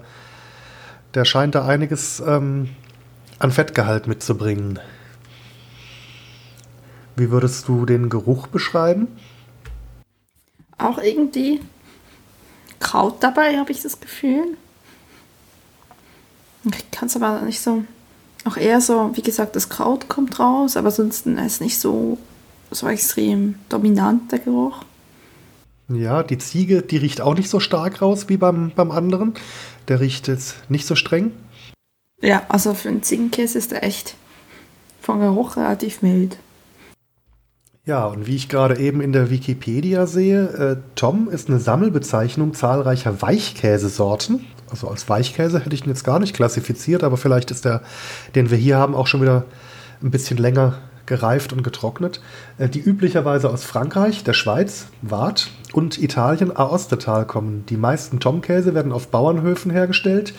der 1.14 1.24
scheint 1.24 1.54
da 1.54 1.66
einiges 1.66 2.20
ähm, 2.20 2.68
an 3.38 3.50
Fettgehalt 3.50 4.06
mitzubringen. 4.06 4.78
Wie 7.16 7.30
würdest 7.30 7.66
du 7.66 7.86
den 7.86 8.08
Geruch 8.08 8.46
beschreiben? 8.46 9.08
Auch 10.76 10.98
irgendwie 10.98 11.60
Kraut 12.80 13.22
dabei, 13.22 13.58
habe 13.58 13.72
ich 13.72 13.82
das 13.82 14.00
Gefühl. 14.00 14.56
Ich 16.64 16.90
kann 16.90 17.06
es 17.06 17.16
aber 17.16 17.40
nicht 17.42 17.60
so. 17.60 17.84
Auch 18.44 18.56
eher 18.56 18.80
so, 18.80 19.10
wie 19.14 19.22
gesagt, 19.22 19.56
das 19.56 19.68
Kraut 19.68 20.08
kommt 20.08 20.38
raus, 20.38 20.76
aber 20.76 20.90
sonst 20.90 21.26
ist 21.26 21.38
es 21.38 21.60
nicht 21.60 21.78
so, 21.78 22.18
so 22.70 22.88
extrem 22.88 23.56
dominant, 23.68 24.30
der 24.32 24.38
Geruch. 24.38 24.84
Ja, 25.88 26.22
die 26.22 26.38
Ziege, 26.38 26.82
die 26.82 26.98
riecht 26.98 27.20
auch 27.20 27.34
nicht 27.34 27.48
so 27.48 27.60
stark 27.60 28.02
raus 28.02 28.28
wie 28.28 28.36
beim, 28.36 28.72
beim 28.74 28.90
anderen. 28.90 29.34
Der 29.88 30.00
riecht 30.00 30.28
jetzt 30.28 30.70
nicht 30.70 30.86
so 30.86 30.94
streng. 30.94 31.32
Ja, 32.20 32.42
also 32.48 32.74
für 32.74 32.88
einen 32.88 33.02
Ziegenkäse 33.02 33.58
ist 33.58 33.70
der 33.70 33.84
echt 33.84 34.14
von 35.00 35.20
Geruch 35.20 35.56
relativ 35.56 36.02
mild. 36.02 36.36
Ja, 37.88 38.04
und 38.04 38.26
wie 38.26 38.36
ich 38.36 38.50
gerade 38.50 38.76
eben 38.78 39.00
in 39.00 39.14
der 39.14 39.30
Wikipedia 39.30 40.06
sehe, 40.06 40.48
äh, 40.48 40.76
Tom 40.94 41.30
ist 41.30 41.48
eine 41.48 41.58
Sammelbezeichnung 41.58 42.52
zahlreicher 42.52 43.22
Weichkäsesorten. 43.22 44.44
Also 44.68 44.88
als 44.88 45.08
Weichkäse 45.08 45.64
hätte 45.64 45.74
ich 45.74 45.86
ihn 45.86 45.88
jetzt 45.88 46.04
gar 46.04 46.18
nicht 46.18 46.36
klassifiziert, 46.36 47.02
aber 47.02 47.16
vielleicht 47.16 47.50
ist 47.50 47.64
der, 47.64 47.80
den 48.34 48.50
wir 48.50 48.58
hier 48.58 48.76
haben, 48.76 48.94
auch 48.94 49.06
schon 49.06 49.22
wieder 49.22 49.46
ein 50.02 50.10
bisschen 50.10 50.36
länger 50.36 50.74
gereift 51.06 51.54
und 51.54 51.62
getrocknet, 51.62 52.20
äh, 52.58 52.68
die 52.68 52.80
üblicherweise 52.80 53.48
aus 53.48 53.64
Frankreich, 53.64 54.22
der 54.22 54.34
Schweiz, 54.34 54.88
Waadt 55.00 55.48
und 55.72 55.96
Italien, 55.96 56.54
Aostetal 56.54 57.24
kommen. 57.24 57.64
Die 57.70 57.78
meisten 57.78 58.20
Tomkäse 58.20 58.74
werden 58.74 58.92
auf 58.92 59.08
Bauernhöfen 59.08 59.70
hergestellt. 59.70 60.34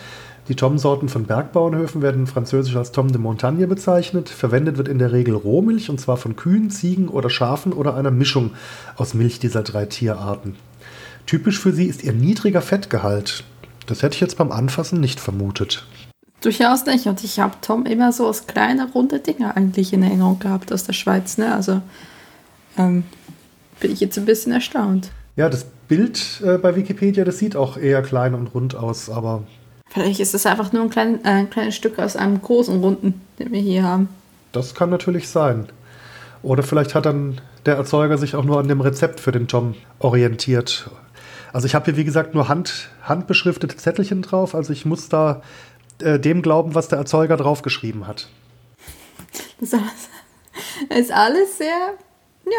Die 0.50 0.56
Tom-Sorten 0.56 1.10
von 1.10 1.26
Bergbauernhöfen 1.26 2.02
werden 2.02 2.26
französisch 2.26 2.76
als 2.76 2.92
Tom 2.92 3.12
de 3.12 3.22
Montagne 3.22 3.68
bezeichnet. 3.68 4.30
Verwendet 4.30 4.78
wird 4.78 4.88
in 4.88 4.98
der 4.98 5.12
Regel 5.12 5.36
Rohmilch 5.36 5.92
und 5.92 6.02
zwar 6.02 6.18
von 6.18 6.36
Kühen, 6.36 6.72
Ziegen 6.72 7.08
oder 7.08 7.30
Schafen 7.30 7.72
oder 7.72 7.96
einer 7.96 8.10
Mischung 8.10 8.52
aus 8.96 9.14
Milch 9.14 9.38
dieser 9.38 9.62
drei 9.62 9.86
Tierarten. 9.86 10.56
Typisch 11.28 11.60
für 11.60 11.72
sie 11.72 11.86
ist 11.86 12.04
ihr 12.04 12.14
niedriger 12.14 12.64
Fettgehalt. 12.64 13.44
Das 13.86 14.02
hätte 14.02 14.16
ich 14.16 14.22
jetzt 14.22 14.38
beim 14.38 14.52
Anfassen 14.52 15.00
nicht 15.00 15.20
vermutet. 15.20 15.86
Durchaus 16.42 16.84
nicht. 16.88 17.06
Und 17.06 17.24
ich 17.24 17.40
habe 17.40 17.54
Tom 17.62 17.86
immer 17.86 18.12
so 18.12 18.26
als 18.26 18.48
kleine 18.48 18.92
runde 18.92 19.20
Dinge 19.20 19.56
eigentlich 19.56 19.94
in 19.94 20.02
Erinnerung 20.02 20.40
gehabt 20.40 20.74
aus 20.74 20.84
der 20.84 20.94
Schweiz. 20.94 21.38
Ne? 21.38 21.54
Also 21.54 21.84
ähm, 22.76 23.04
bin 23.80 23.92
ich 23.92 24.00
jetzt 24.00 24.18
ein 24.18 24.26
bisschen 24.26 24.52
erstaunt. 24.52 25.12
Ja, 25.36 25.48
das 25.48 25.68
Bild 25.88 26.42
äh, 26.44 26.58
bei 26.58 26.76
Wikipedia, 26.76 27.24
das 27.24 27.38
sieht 27.38 27.56
auch 27.56 27.78
eher 27.78 28.02
klein 28.02 28.34
und 28.34 28.48
rund 28.48 28.74
aus, 28.74 29.12
aber 29.12 29.44
Vielleicht 29.90 30.20
ist 30.20 30.36
es 30.36 30.46
einfach 30.46 30.72
nur 30.72 30.84
ein, 30.84 30.90
klein, 30.90 31.26
äh, 31.26 31.30
ein 31.30 31.50
kleines 31.50 31.76
Stück 31.76 31.98
aus 32.00 32.16
einem 32.16 32.42
großen 32.42 32.80
Runden, 32.80 33.22
den 33.40 33.52
wir 33.52 33.62
hier 33.62 33.84
haben. 33.84 34.08
Das 34.52 34.76
kann 34.76 34.90
natürlich 34.90 35.30
sein. 35.30 35.68
Oder 36.44 36.64
vielleicht 36.64 36.96
hat 36.96 37.06
dann 37.06 37.42
der 37.66 37.76
Erzeuger 37.76 38.18
sich 38.18 38.36
auch 38.36 38.46
nur 38.46 38.60
an 38.60 38.68
dem 38.68 38.82
Rezept 38.82 39.20
für 39.20 39.32
den 39.32 39.48
Tom 39.48 39.76
orientiert. 40.00 40.90
Also 41.52 41.66
ich 41.66 41.76
habe 41.76 41.86
hier, 41.86 41.98
wie 41.98 42.04
gesagt, 42.04 42.34
nur 42.34 42.48
Hand, 42.48 42.90
handbeschriftete 43.02 43.76
Zettelchen 43.76 44.22
drauf. 44.22 44.56
Also 44.56 44.72
ich 44.72 44.86
muss 44.86 45.10
da 45.10 45.42
äh, 46.00 46.20
dem 46.20 46.42
glauben, 46.42 46.76
was 46.76 46.88
der 46.88 47.00
Erzeuger 47.00 47.36
draufgeschrieben 47.38 48.08
hat. 48.08 48.30
Das 49.60 49.74
ist 50.98 51.12
alles 51.12 51.58
sehr, 51.58 51.94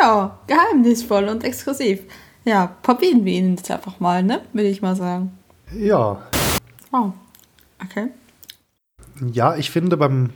ja, 0.01 0.39
geheimnisvoll 0.47 1.29
und 1.29 1.45
exklusiv. 1.45 2.01
Ja, 2.45 2.77
probieren 2.83 3.25
wir 3.25 3.33
ihn 3.35 3.57
jetzt 3.57 3.71
einfach 3.71 4.01
mal, 4.01 4.23
ne? 4.23 4.43
Würde 4.53 4.69
ich 4.69 4.83
mal 4.83 4.97
sagen. 4.97 5.39
Ja, 5.73 6.21
Oh, 6.93 7.13
okay. 7.83 8.09
Ja, 9.33 9.57
ich 9.57 9.71
finde, 9.71 9.97
beim, 9.97 10.31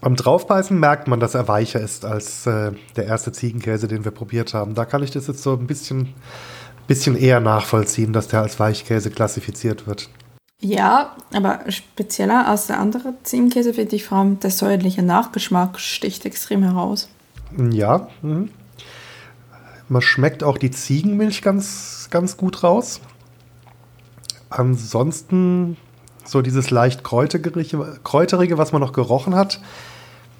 beim 0.00 0.16
Draufbeißen 0.16 0.78
merkt 0.78 1.08
man, 1.08 1.20
dass 1.20 1.34
er 1.34 1.48
weicher 1.48 1.80
ist 1.80 2.04
als 2.04 2.46
äh, 2.46 2.72
der 2.96 3.06
erste 3.06 3.32
Ziegenkäse, 3.32 3.88
den 3.88 4.04
wir 4.04 4.12
probiert 4.12 4.54
haben. 4.54 4.74
Da 4.74 4.84
kann 4.84 5.02
ich 5.02 5.10
das 5.10 5.26
jetzt 5.26 5.42
so 5.42 5.52
ein 5.52 5.66
bisschen, 5.66 6.14
bisschen 6.86 7.16
eher 7.16 7.40
nachvollziehen, 7.40 8.12
dass 8.12 8.28
der 8.28 8.42
als 8.42 8.58
Weichkäse 8.58 9.10
klassifiziert 9.10 9.86
wird. 9.86 10.08
Ja, 10.60 11.14
aber 11.34 11.70
spezieller 11.70 12.48
als 12.48 12.66
der 12.66 12.80
andere 12.80 13.12
Ziegenkäse 13.22 13.74
finde 13.74 13.96
ich 13.96 14.04
vor 14.04 14.18
allem 14.18 14.40
der 14.40 14.50
säuerliche 14.50 15.02
Nachgeschmack 15.02 15.78
sticht 15.78 16.24
extrem 16.24 16.62
heraus. 16.62 17.08
Ja, 17.72 18.08
mh. 18.22 18.48
man 19.88 20.02
schmeckt 20.02 20.42
auch 20.42 20.56
die 20.56 20.70
Ziegenmilch 20.70 21.42
ganz, 21.42 22.08
ganz 22.10 22.38
gut 22.38 22.62
raus. 22.62 23.00
Ansonsten 24.48 25.76
so 26.24 26.42
dieses 26.42 26.70
leicht 26.70 27.04
kräuterige, 27.04 28.00
kräuterige, 28.04 28.58
was 28.58 28.72
man 28.72 28.80
noch 28.80 28.92
gerochen 28.92 29.34
hat, 29.34 29.60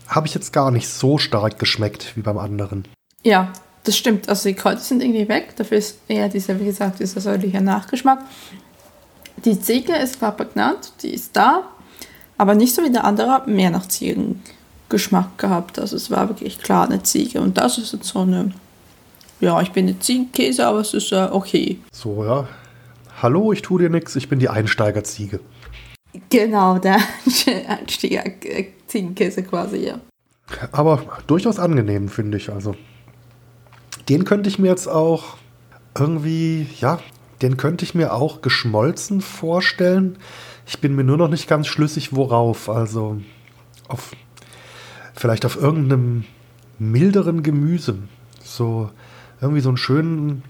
habe 0.09 0.27
ich 0.27 0.35
jetzt 0.35 0.53
gar 0.53 0.71
nicht 0.71 0.89
so 0.89 1.19
stark 1.19 1.59
geschmeckt 1.59 2.17
wie 2.17 2.23
beim 2.23 2.39
anderen. 2.39 2.87
Ja, 3.23 3.53
das 3.85 3.97
stimmt. 3.97 4.29
Also 4.29 4.49
die 4.49 4.55
Kräuter 4.55 4.81
sind 4.81 5.03
irgendwie 5.03 5.29
weg. 5.29 5.55
Dafür 5.57 5.79
ist 5.79 5.99
eher 6.09 6.29
dieser, 6.29 6.59
wie 6.61 6.65
gesagt, 6.65 7.01
dieser 7.01 7.21
säuerliche 7.21 7.61
Nachgeschmack. 7.61 8.21
Die 9.45 9.61
Ziege 9.61 9.95
ist 9.95 10.19
zwar 10.19 10.33
prägnant, 10.33 10.93
die 11.03 11.11
ist 11.11 11.37
da, 11.37 11.63
aber 12.39 12.55
nicht 12.55 12.75
so 12.75 12.83
wie 12.83 12.91
der 12.91 13.05
andere, 13.05 13.43
mehr 13.47 13.71
nach 13.71 13.87
Ziegengeschmack 13.87 15.39
gehabt. 15.39 15.79
Also 15.79 15.97
es 15.97 16.11
war 16.11 16.29
wirklich 16.29 16.59
klar 16.59 16.87
eine 16.87 17.03
Ziege. 17.03 17.41
Und 17.41 17.59
das 17.59 17.79
ist 17.79 17.93
jetzt 17.93 18.09
so 18.09 18.21
eine, 18.21 18.53
ja, 19.41 19.61
ich 19.61 19.73
bin 19.73 19.87
eine 19.87 19.99
Ziegenkäse, 19.99 20.67
aber 20.67 20.81
es 20.81 20.95
ist 20.95 21.13
äh, 21.13 21.29
okay. 21.31 21.81
So, 21.93 22.25
ja. 22.25 22.49
Hallo, 23.23 23.51
ich 23.51 23.63
tue 23.63 23.81
dir 23.81 23.89
nichts, 23.89 24.15
ich 24.15 24.29
bin 24.29 24.39
die 24.41 24.51
Einsteigerziege. 24.51 25.41
Genau, 26.29 26.79
der 26.79 26.99
Einsteiger-Ziegenkäse 27.67 29.43
quasi, 29.43 29.79
ja. 29.87 30.01
Aber 30.71 31.03
durchaus 31.27 31.59
angenehm, 31.59 32.11
finde 32.11 32.37
ich. 32.37 32.51
Also, 32.51 32.77
den 34.11 34.25
könnte 34.25 34.51
ich 34.51 34.59
mir 34.59 34.69
jetzt 34.69 34.87
auch 34.87 35.39
irgendwie, 35.99 36.67
ja, 36.79 36.99
den 37.41 37.57
könnte 37.57 37.87
ich 37.87 37.95
mir 37.95 38.13
auch 38.13 38.43
geschmolzen 38.43 39.23
vorstellen. 39.23 40.19
Ich 40.67 40.83
bin 40.83 40.95
mir 40.95 41.05
nur 41.05 41.17
noch 41.17 41.29
nicht 41.29 41.49
ganz 41.49 41.69
schlüssig, 41.69 42.15
worauf. 42.15 42.69
Also, 42.69 43.23
auf, 43.89 44.13
vielleicht 45.15 45.47
auf 45.47 45.57
irgendeinem 45.57 46.25
milderen 46.79 47.43
Gemüse. 47.43 47.97
So, 48.45 48.91
irgendwie 49.41 49.63
so 49.63 49.71
einen 49.71 49.79
schönen 49.79 50.43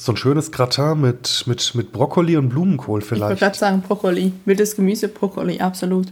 so 0.00 0.12
ein 0.12 0.16
schönes 0.16 0.50
Gratin 0.50 0.98
mit, 1.02 1.44
mit, 1.46 1.74
mit 1.74 1.92
Brokkoli 1.92 2.38
und 2.38 2.48
Blumenkohl 2.48 3.02
vielleicht. 3.02 3.22
Ich 3.22 3.28
wollte 3.28 3.40
gerade 3.40 3.58
sagen 3.58 3.82
Brokkoli. 3.82 4.32
Wildes 4.46 4.74
Gemüse, 4.74 5.08
Brokkoli, 5.08 5.60
absolut. 5.60 6.06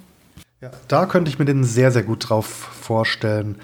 Ja, 0.61 0.71
da 0.88 1.07
könnte 1.07 1.30
ich 1.30 1.38
mir 1.38 1.47
den 1.47 1.64
sehr, 1.64 1.90
sehr 1.90 2.02
gut 2.02 2.28
drauf 2.28 2.47
vorstellen. 2.47 3.57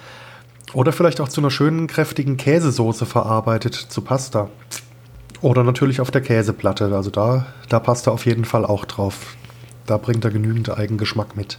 Oder 0.72 0.92
vielleicht 0.92 1.20
auch 1.20 1.28
zu 1.28 1.42
einer 1.42 1.50
schönen, 1.50 1.88
kräftigen 1.88 2.38
Käsesoße 2.38 3.04
verarbeitet, 3.04 3.74
zu 3.74 4.00
Pasta. 4.00 4.48
Oder 5.42 5.62
natürlich 5.62 6.00
auf 6.00 6.10
der 6.10 6.22
Käseplatte. 6.22 6.94
Also 6.94 7.10
da, 7.10 7.46
da 7.68 7.78
passt 7.78 8.06
er 8.06 8.14
auf 8.14 8.24
jeden 8.24 8.46
Fall 8.46 8.64
auch 8.64 8.86
drauf. 8.86 9.36
Da 9.84 9.98
bringt 9.98 10.24
er 10.24 10.30
genügend 10.30 10.70
Eigengeschmack 10.70 11.36
mit. 11.36 11.58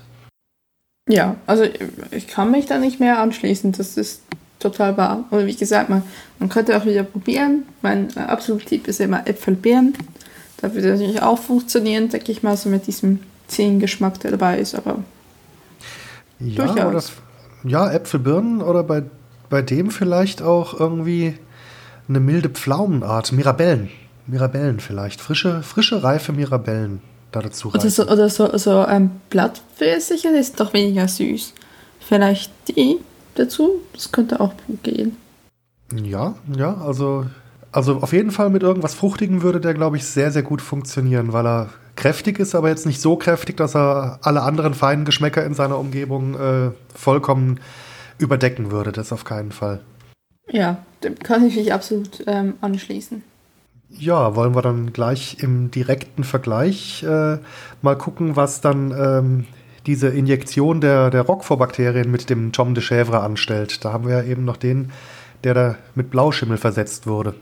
Ja, 1.07 1.35
also 1.45 1.65
ich 2.09 2.27
kann 2.27 2.49
mich 2.49 2.65
da 2.65 2.79
nicht 2.79 2.99
mehr 2.99 3.19
anschließen. 3.19 3.73
Das 3.73 3.95
ist 3.95 4.23
total 4.71 4.97
wahr. 4.97 5.25
Und 5.29 5.45
wie 5.45 5.55
gesagt, 5.55 5.89
man, 5.89 6.03
man 6.39 6.49
könnte 6.49 6.77
auch 6.77 6.85
wieder 6.85 7.03
probieren. 7.03 7.63
Mein 7.81 8.15
absoluter 8.17 8.65
Tipp 8.65 8.87
ist 8.87 8.99
immer 8.99 9.27
Äpfelbeeren. 9.27 9.93
Da 10.57 10.73
würde 10.73 10.91
natürlich 10.91 11.21
auch 11.21 11.39
funktionieren, 11.39 12.09
denke 12.09 12.31
ich 12.31 12.43
mal, 12.43 12.57
so 12.57 12.69
mit 12.69 12.87
diesem 12.87 13.19
Zehengeschmack, 13.47 14.19
der 14.19 14.31
dabei 14.31 14.59
ist, 14.59 14.75
aber 14.75 15.03
ja, 16.39 16.65
durchaus. 16.65 17.11
Oder, 17.63 17.69
ja, 17.69 17.91
Äpfelbirnen 17.91 18.61
oder 18.61 18.83
bei, 18.83 19.03
bei 19.49 19.61
dem 19.61 19.91
vielleicht 19.91 20.41
auch 20.41 20.79
irgendwie 20.79 21.35
eine 22.07 22.19
milde 22.19 22.49
Pflaumenart, 22.49 23.31
Mirabellen. 23.31 23.89
Mirabellen 24.27 24.79
vielleicht, 24.79 25.21
frische, 25.21 25.61
frische, 25.61 26.03
reife 26.03 26.33
Mirabellen 26.33 27.01
da 27.31 27.41
dazu 27.41 27.69
rein. 27.69 27.81
Oder 27.81 27.89
so, 27.89 28.03
oder 28.07 28.29
so, 28.29 28.57
so 28.57 28.79
ein 28.79 29.21
Blattpfirsich, 29.29 30.23
das 30.23 30.33
ist 30.33 30.59
doch 30.59 30.73
weniger 30.73 31.07
süß. 31.07 31.53
Vielleicht 31.99 32.51
die 32.69 32.97
dazu. 33.35 33.81
Das 33.93 34.11
könnte 34.11 34.39
auch 34.39 34.53
gehen. 34.83 35.17
Ja, 35.93 36.35
ja, 36.55 36.75
also, 36.75 37.25
also 37.71 37.97
auf 37.97 38.11
jeden 38.11 38.31
Fall 38.31 38.49
mit 38.49 38.63
irgendwas 38.63 38.95
Fruchtigem 38.95 39.43
würde 39.43 39.61
der, 39.61 39.73
glaube 39.73 39.97
ich, 39.97 40.05
sehr, 40.05 40.31
sehr 40.31 40.43
gut 40.43 40.61
funktionieren, 40.61 41.31
weil 41.31 41.45
er 41.45 41.69
kräftig 41.95 42.39
ist, 42.39 42.55
aber 42.55 42.69
jetzt 42.69 42.85
nicht 42.85 43.01
so 43.01 43.15
kräftig, 43.15 43.57
dass 43.57 43.75
er 43.75 44.19
alle 44.23 44.41
anderen 44.41 44.73
feinen 44.73 45.05
Geschmäcker 45.05 45.45
in 45.45 45.53
seiner 45.53 45.77
Umgebung 45.77 46.35
äh, 46.35 46.71
vollkommen 46.93 47.59
überdecken 48.17 48.71
würde. 48.71 48.91
Das 48.91 49.13
auf 49.13 49.23
keinen 49.23 49.51
Fall. 49.51 49.81
Ja, 50.49 50.77
dem 51.03 51.17
kann 51.19 51.45
ich 51.45 51.55
mich 51.55 51.73
absolut 51.73 52.23
ähm, 52.27 52.55
anschließen. 52.61 53.23
Ja, 53.89 54.35
wollen 54.35 54.55
wir 54.55 54.61
dann 54.61 54.93
gleich 54.93 55.37
im 55.39 55.71
direkten 55.71 56.23
Vergleich 56.23 57.03
äh, 57.03 57.37
mal 57.81 57.97
gucken, 57.97 58.35
was 58.35 58.61
dann 58.61 58.91
ähm, 58.91 59.45
diese 59.85 60.07
Injektion 60.09 60.81
der, 60.81 61.09
der 61.09 61.21
Roquefort-Bakterien 61.21 62.09
mit 62.09 62.29
dem 62.29 62.51
Tom 62.51 62.73
de 62.73 62.83
Chèvre 62.83 63.19
anstellt. 63.19 63.83
Da 63.85 63.93
haben 63.93 64.07
wir 64.07 64.17
ja 64.17 64.23
eben 64.23 64.45
noch 64.45 64.57
den, 64.57 64.91
der 65.43 65.53
da 65.53 65.75
mit 65.93 66.09
Blauschimmel 66.09 66.57
versetzt 66.57 67.07
wurde. 67.07 67.35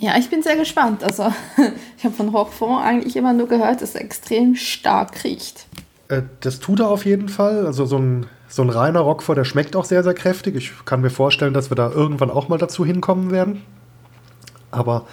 Ja, 0.00 0.16
ich 0.16 0.30
bin 0.30 0.42
sehr 0.42 0.56
gespannt. 0.56 1.02
Also, 1.02 1.24
ich 1.98 2.04
habe 2.04 2.14
von 2.14 2.28
Roquefort 2.28 2.82
eigentlich 2.82 3.16
immer 3.16 3.32
nur 3.32 3.48
gehört, 3.48 3.82
dass 3.82 3.94
er 3.94 4.02
extrem 4.02 4.54
stark 4.54 5.24
riecht. 5.24 5.66
Äh, 6.08 6.22
das 6.40 6.60
tut 6.60 6.80
er 6.80 6.88
auf 6.88 7.04
jeden 7.04 7.28
Fall. 7.28 7.66
Also, 7.66 7.84
so 7.84 7.98
ein, 7.98 8.26
so 8.48 8.62
ein 8.62 8.70
reiner 8.70 9.00
Roquefort, 9.00 9.36
der 9.36 9.44
schmeckt 9.44 9.74
auch 9.74 9.84
sehr, 9.84 10.04
sehr 10.04 10.14
kräftig. 10.14 10.54
Ich 10.54 10.72
kann 10.84 11.00
mir 11.00 11.10
vorstellen, 11.10 11.52
dass 11.52 11.70
wir 11.70 11.74
da 11.74 11.90
irgendwann 11.90 12.30
auch 12.30 12.48
mal 12.48 12.58
dazu 12.58 12.84
hinkommen 12.84 13.32
werden. 13.32 13.62
Aber 14.70 15.06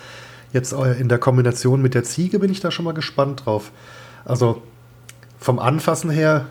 jetzt 0.54 0.74
äh, 0.74 0.94
in 1.00 1.10
der 1.10 1.18
Kombination 1.18 1.82
mit 1.82 1.96
der 1.96 2.04
Ziege 2.04 2.38
bin 2.38 2.52
ich 2.52 2.60
da 2.60 2.70
schon 2.70 2.86
mal 2.86 2.94
gespannt 2.94 3.46
drauf. 3.46 3.72
Also, 4.24 4.62
vom 5.40 5.60
Anfassen 5.60 6.10
her 6.10 6.48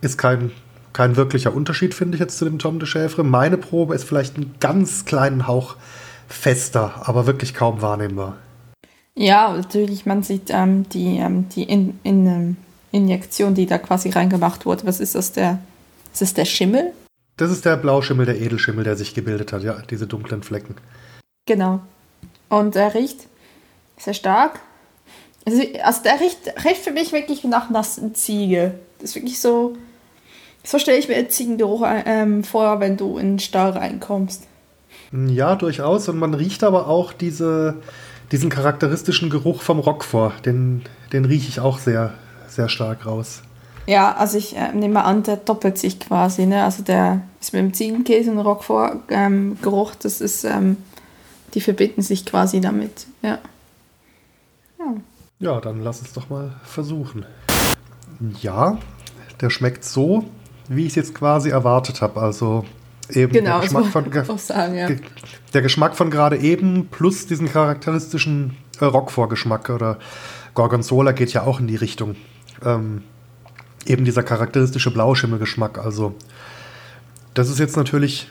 ist 0.00 0.18
kein, 0.18 0.50
kein 0.92 1.16
wirklicher 1.16 1.54
Unterschied, 1.54 1.94
finde 1.94 2.16
ich 2.16 2.20
jetzt 2.20 2.38
zu 2.38 2.44
dem 2.44 2.58
Tom 2.58 2.78
de 2.78 2.88
Chèvre. 2.88 3.22
Meine 3.22 3.56
Probe 3.56 3.94
ist 3.94 4.04
vielleicht 4.04 4.36
einen 4.36 4.54
ganz 4.60 5.04
kleinen 5.04 5.46
Hauch 5.46 5.76
fester, 6.28 7.02
aber 7.06 7.26
wirklich 7.26 7.54
kaum 7.54 7.82
wahrnehmbar. 7.82 8.36
Ja, 9.14 9.52
natürlich, 9.54 10.06
man 10.06 10.22
sieht 10.22 10.48
ähm, 10.50 10.88
die, 10.88 11.18
ähm, 11.18 11.48
die 11.50 11.64
in, 11.64 12.00
in, 12.02 12.26
ähm, 12.26 12.56
Injektion, 12.92 13.54
die 13.54 13.66
da 13.66 13.78
quasi 13.78 14.10
reingemacht 14.10 14.64
wurde. 14.66 14.86
Was 14.86 15.00
ist 15.00 15.14
das, 15.14 15.32
der, 15.32 15.58
ist 16.12 16.22
das 16.22 16.34
der 16.34 16.44
Schimmel? 16.44 16.92
Das 17.36 17.50
ist 17.50 17.64
der 17.64 17.76
Blauschimmel, 17.76 18.26
der 18.26 18.40
Edelschimmel, 18.40 18.84
der 18.84 18.96
sich 18.96 19.14
gebildet 19.14 19.52
hat, 19.52 19.62
ja, 19.62 19.82
diese 19.90 20.06
dunklen 20.06 20.42
Flecken. 20.42 20.76
Genau. 21.46 21.80
Und 22.48 22.76
er 22.76 22.94
riecht 22.94 23.26
sehr 23.98 24.14
stark, 24.14 24.60
also, 25.44 25.62
also 25.82 26.02
der 26.02 26.20
riecht, 26.20 26.64
riecht 26.64 26.82
für 26.82 26.92
mich 26.92 27.12
wirklich 27.12 27.44
nach 27.44 27.70
nassen 27.70 28.14
Ziege. 28.14 28.74
Das 28.98 29.10
ist 29.10 29.16
wirklich 29.16 29.40
so. 29.40 29.76
So 30.64 30.78
stelle 30.78 30.98
ich 30.98 31.08
mir 31.08 31.16
jetzt 31.16 31.36
Ziegengeruch 31.36 31.84
ähm, 31.84 32.44
vor, 32.44 32.78
wenn 32.78 32.96
du 32.96 33.18
in 33.18 33.32
den 33.32 33.38
Stall 33.40 33.70
reinkommst. 33.70 34.46
Ja, 35.12 35.56
durchaus. 35.56 36.08
Und 36.08 36.18
man 36.18 36.34
riecht 36.34 36.62
aber 36.62 36.86
auch 36.86 37.12
diese, 37.12 37.76
diesen 38.30 38.48
charakteristischen 38.48 39.28
Geruch 39.28 39.62
vom 39.62 39.80
Rock 39.80 40.04
vor. 40.04 40.32
Den, 40.44 40.82
den 41.12 41.24
rieche 41.24 41.48
ich 41.48 41.60
auch 41.60 41.78
sehr, 41.78 42.14
sehr 42.48 42.68
stark 42.68 43.06
raus. 43.06 43.42
Ja, 43.86 44.14
also 44.14 44.38
ich 44.38 44.56
äh, 44.56 44.72
nehme 44.72 45.04
an, 45.04 45.24
der 45.24 45.36
doppelt 45.36 45.78
sich 45.78 45.98
quasi. 45.98 46.46
Ne? 46.46 46.62
Also 46.62 46.82
der 46.82 47.22
ist 47.40 47.52
mit 47.52 47.62
dem 47.62 47.74
Ziegenkäse 47.74 48.30
und 48.30 48.38
Roquefort 48.38 48.98
ähm, 49.08 49.58
Geruch, 49.60 49.94
das 49.96 50.20
ist, 50.20 50.44
ähm, 50.44 50.76
die 51.54 51.60
verbinden 51.60 52.02
sich 52.02 52.24
quasi 52.24 52.60
damit. 52.60 53.06
Ja. 53.22 53.38
ja. 54.78 54.94
Ja, 55.42 55.60
dann 55.60 55.82
lass 55.82 56.00
es 56.00 56.12
doch 56.12 56.30
mal 56.30 56.52
versuchen. 56.62 57.26
Ja, 58.40 58.78
der 59.40 59.50
schmeckt 59.50 59.84
so, 59.84 60.24
wie 60.68 60.82
ich 60.82 60.90
es 60.90 60.94
jetzt 60.94 61.16
quasi 61.16 61.50
erwartet 61.50 62.00
habe. 62.00 62.20
Also 62.20 62.64
eben 63.10 63.32
genau, 63.32 63.58
der, 63.58 63.68
Geschmack 63.68 63.86
von, 63.86 64.38
sagen, 64.38 64.76
ja. 64.76 64.88
der 65.52 65.62
Geschmack 65.62 65.96
von 65.96 66.10
gerade 66.12 66.36
eben 66.36 66.86
plus 66.86 67.26
diesen 67.26 67.50
charakteristischen 67.50 68.56
äh, 68.78 68.84
Roquefort-Geschmack 68.84 69.70
oder 69.70 69.98
Gorgonzola 70.54 71.10
geht 71.10 71.32
ja 71.32 71.42
auch 71.42 71.58
in 71.58 71.66
die 71.66 71.74
Richtung. 71.74 72.14
Ähm, 72.64 73.02
eben 73.84 74.04
dieser 74.04 74.22
charakteristische 74.22 74.92
Blauschimmelgeschmack. 74.92 75.76
Also, 75.76 76.14
das 77.34 77.50
ist 77.50 77.58
jetzt 77.58 77.76
natürlich 77.76 78.30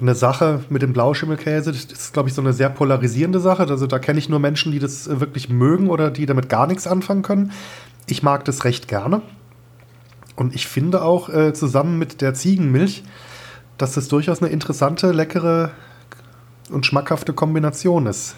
eine 0.00 0.14
Sache 0.14 0.64
mit 0.68 0.82
dem 0.82 0.92
Blauschimmelkäse. 0.92 1.72
Das 1.72 1.84
ist, 1.84 2.12
glaube 2.12 2.28
ich, 2.28 2.34
so 2.34 2.40
eine 2.40 2.52
sehr 2.52 2.68
polarisierende 2.70 3.40
Sache. 3.40 3.62
Also, 3.62 3.86
da 3.86 3.98
kenne 3.98 4.18
ich 4.18 4.28
nur 4.28 4.38
Menschen, 4.38 4.72
die 4.72 4.78
das 4.78 5.20
wirklich 5.20 5.48
mögen 5.48 5.90
oder 5.90 6.10
die 6.10 6.26
damit 6.26 6.48
gar 6.48 6.66
nichts 6.66 6.86
anfangen 6.86 7.22
können. 7.22 7.52
Ich 8.06 8.22
mag 8.22 8.44
das 8.44 8.64
recht 8.64 8.88
gerne. 8.88 9.22
Und 10.36 10.54
ich 10.54 10.68
finde 10.68 11.02
auch 11.02 11.28
äh, 11.28 11.52
zusammen 11.52 11.98
mit 11.98 12.20
der 12.20 12.34
Ziegenmilch, 12.34 13.02
dass 13.76 13.92
das 13.94 14.08
durchaus 14.08 14.40
eine 14.40 14.50
interessante, 14.50 15.10
leckere 15.12 15.72
und 16.70 16.86
schmackhafte 16.86 17.32
Kombination 17.32 18.06
ist. 18.06 18.36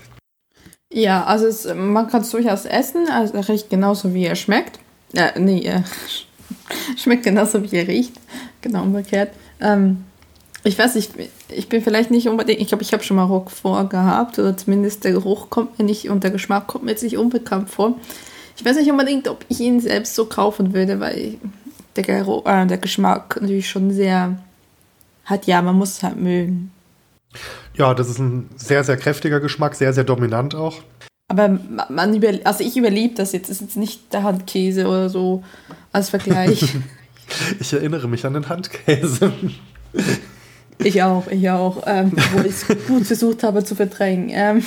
Ja, 0.92 1.24
also 1.24 1.46
es, 1.46 1.72
man 1.72 2.08
kann 2.08 2.22
es 2.22 2.30
durchaus 2.30 2.64
essen, 2.64 3.06
also 3.12 3.34
er 3.34 3.48
riecht 3.48 3.70
genauso 3.70 4.12
wie 4.12 4.24
er 4.24 4.34
schmeckt. 4.34 4.80
Äh, 5.14 5.38
nee, 5.38 5.60
äh, 5.66 5.82
Schmeckt 6.96 7.24
genauso 7.24 7.62
wie 7.62 7.76
er 7.76 7.88
riecht. 7.88 8.14
Genau 8.60 8.82
umgekehrt. 8.82 9.32
Ähm, 9.60 10.04
ich 10.62 10.78
weiß 10.78 10.94
nicht, 10.94 11.12
ich 11.48 11.68
bin 11.68 11.82
vielleicht 11.82 12.10
nicht 12.10 12.28
unbedingt, 12.28 12.60
ich 12.60 12.68
glaube, 12.68 12.82
ich 12.82 12.92
habe 12.92 13.02
schon 13.02 13.16
mal 13.16 13.24
Rock 13.24 13.50
vorgehabt 13.50 14.38
oder 14.38 14.56
zumindest 14.56 15.04
der 15.04 15.12
Geruch 15.12 15.48
kommt 15.48 15.78
mir 15.78 15.84
nicht 15.84 16.10
und 16.10 16.22
der 16.22 16.30
Geschmack 16.30 16.66
kommt 16.66 16.84
mir 16.84 16.90
jetzt 16.90 17.02
nicht 17.02 17.16
unbekannt 17.16 17.70
vor. 17.70 17.96
Ich 18.56 18.64
weiß 18.64 18.76
nicht 18.76 18.90
unbedingt, 18.90 19.26
ob 19.28 19.44
ich 19.48 19.60
ihn 19.60 19.80
selbst 19.80 20.14
so 20.14 20.26
kaufen 20.26 20.74
würde, 20.74 21.00
weil 21.00 21.38
der, 21.96 22.04
Geruch, 22.04 22.44
äh, 22.46 22.66
der 22.66 22.78
Geschmack 22.78 23.38
natürlich 23.40 23.70
schon 23.70 23.90
sehr 23.90 24.38
hat, 25.24 25.46
ja, 25.46 25.62
man 25.62 25.76
muss 25.76 25.92
es 25.92 26.02
halt 26.02 26.16
mögen. 26.16 26.72
Ja, 27.74 27.94
das 27.94 28.10
ist 28.10 28.18
ein 28.18 28.50
sehr, 28.56 28.84
sehr 28.84 28.96
kräftiger 28.96 29.40
Geschmack, 29.40 29.74
sehr, 29.76 29.92
sehr 29.92 30.04
dominant 30.04 30.54
auch. 30.54 30.82
Aber 31.28 31.58
man 31.88 32.14
über, 32.14 32.32
also 32.44 32.64
ich 32.64 32.76
überlebe 32.76 33.14
das 33.14 33.32
jetzt. 33.32 33.48
Das 33.48 33.56
ist 33.56 33.62
jetzt 33.62 33.76
nicht 33.76 34.12
der 34.12 34.24
Handkäse 34.24 34.88
oder 34.88 35.08
so 35.08 35.44
als 35.92 36.10
Vergleich. 36.10 36.76
ich 37.60 37.72
erinnere 37.72 38.08
mich 38.08 38.26
an 38.26 38.34
den 38.34 38.48
Handkäse. 38.48 39.32
Ich 40.82 41.02
auch, 41.02 41.26
ich 41.28 41.50
auch, 41.50 41.82
ähm, 41.86 42.12
wo 42.32 42.40
ich 42.40 42.46
es 42.46 42.66
gut 42.86 43.06
versucht 43.06 43.42
habe 43.42 43.64
zu 43.64 43.74
verdrängen. 43.74 44.30
Ähm, 44.32 44.64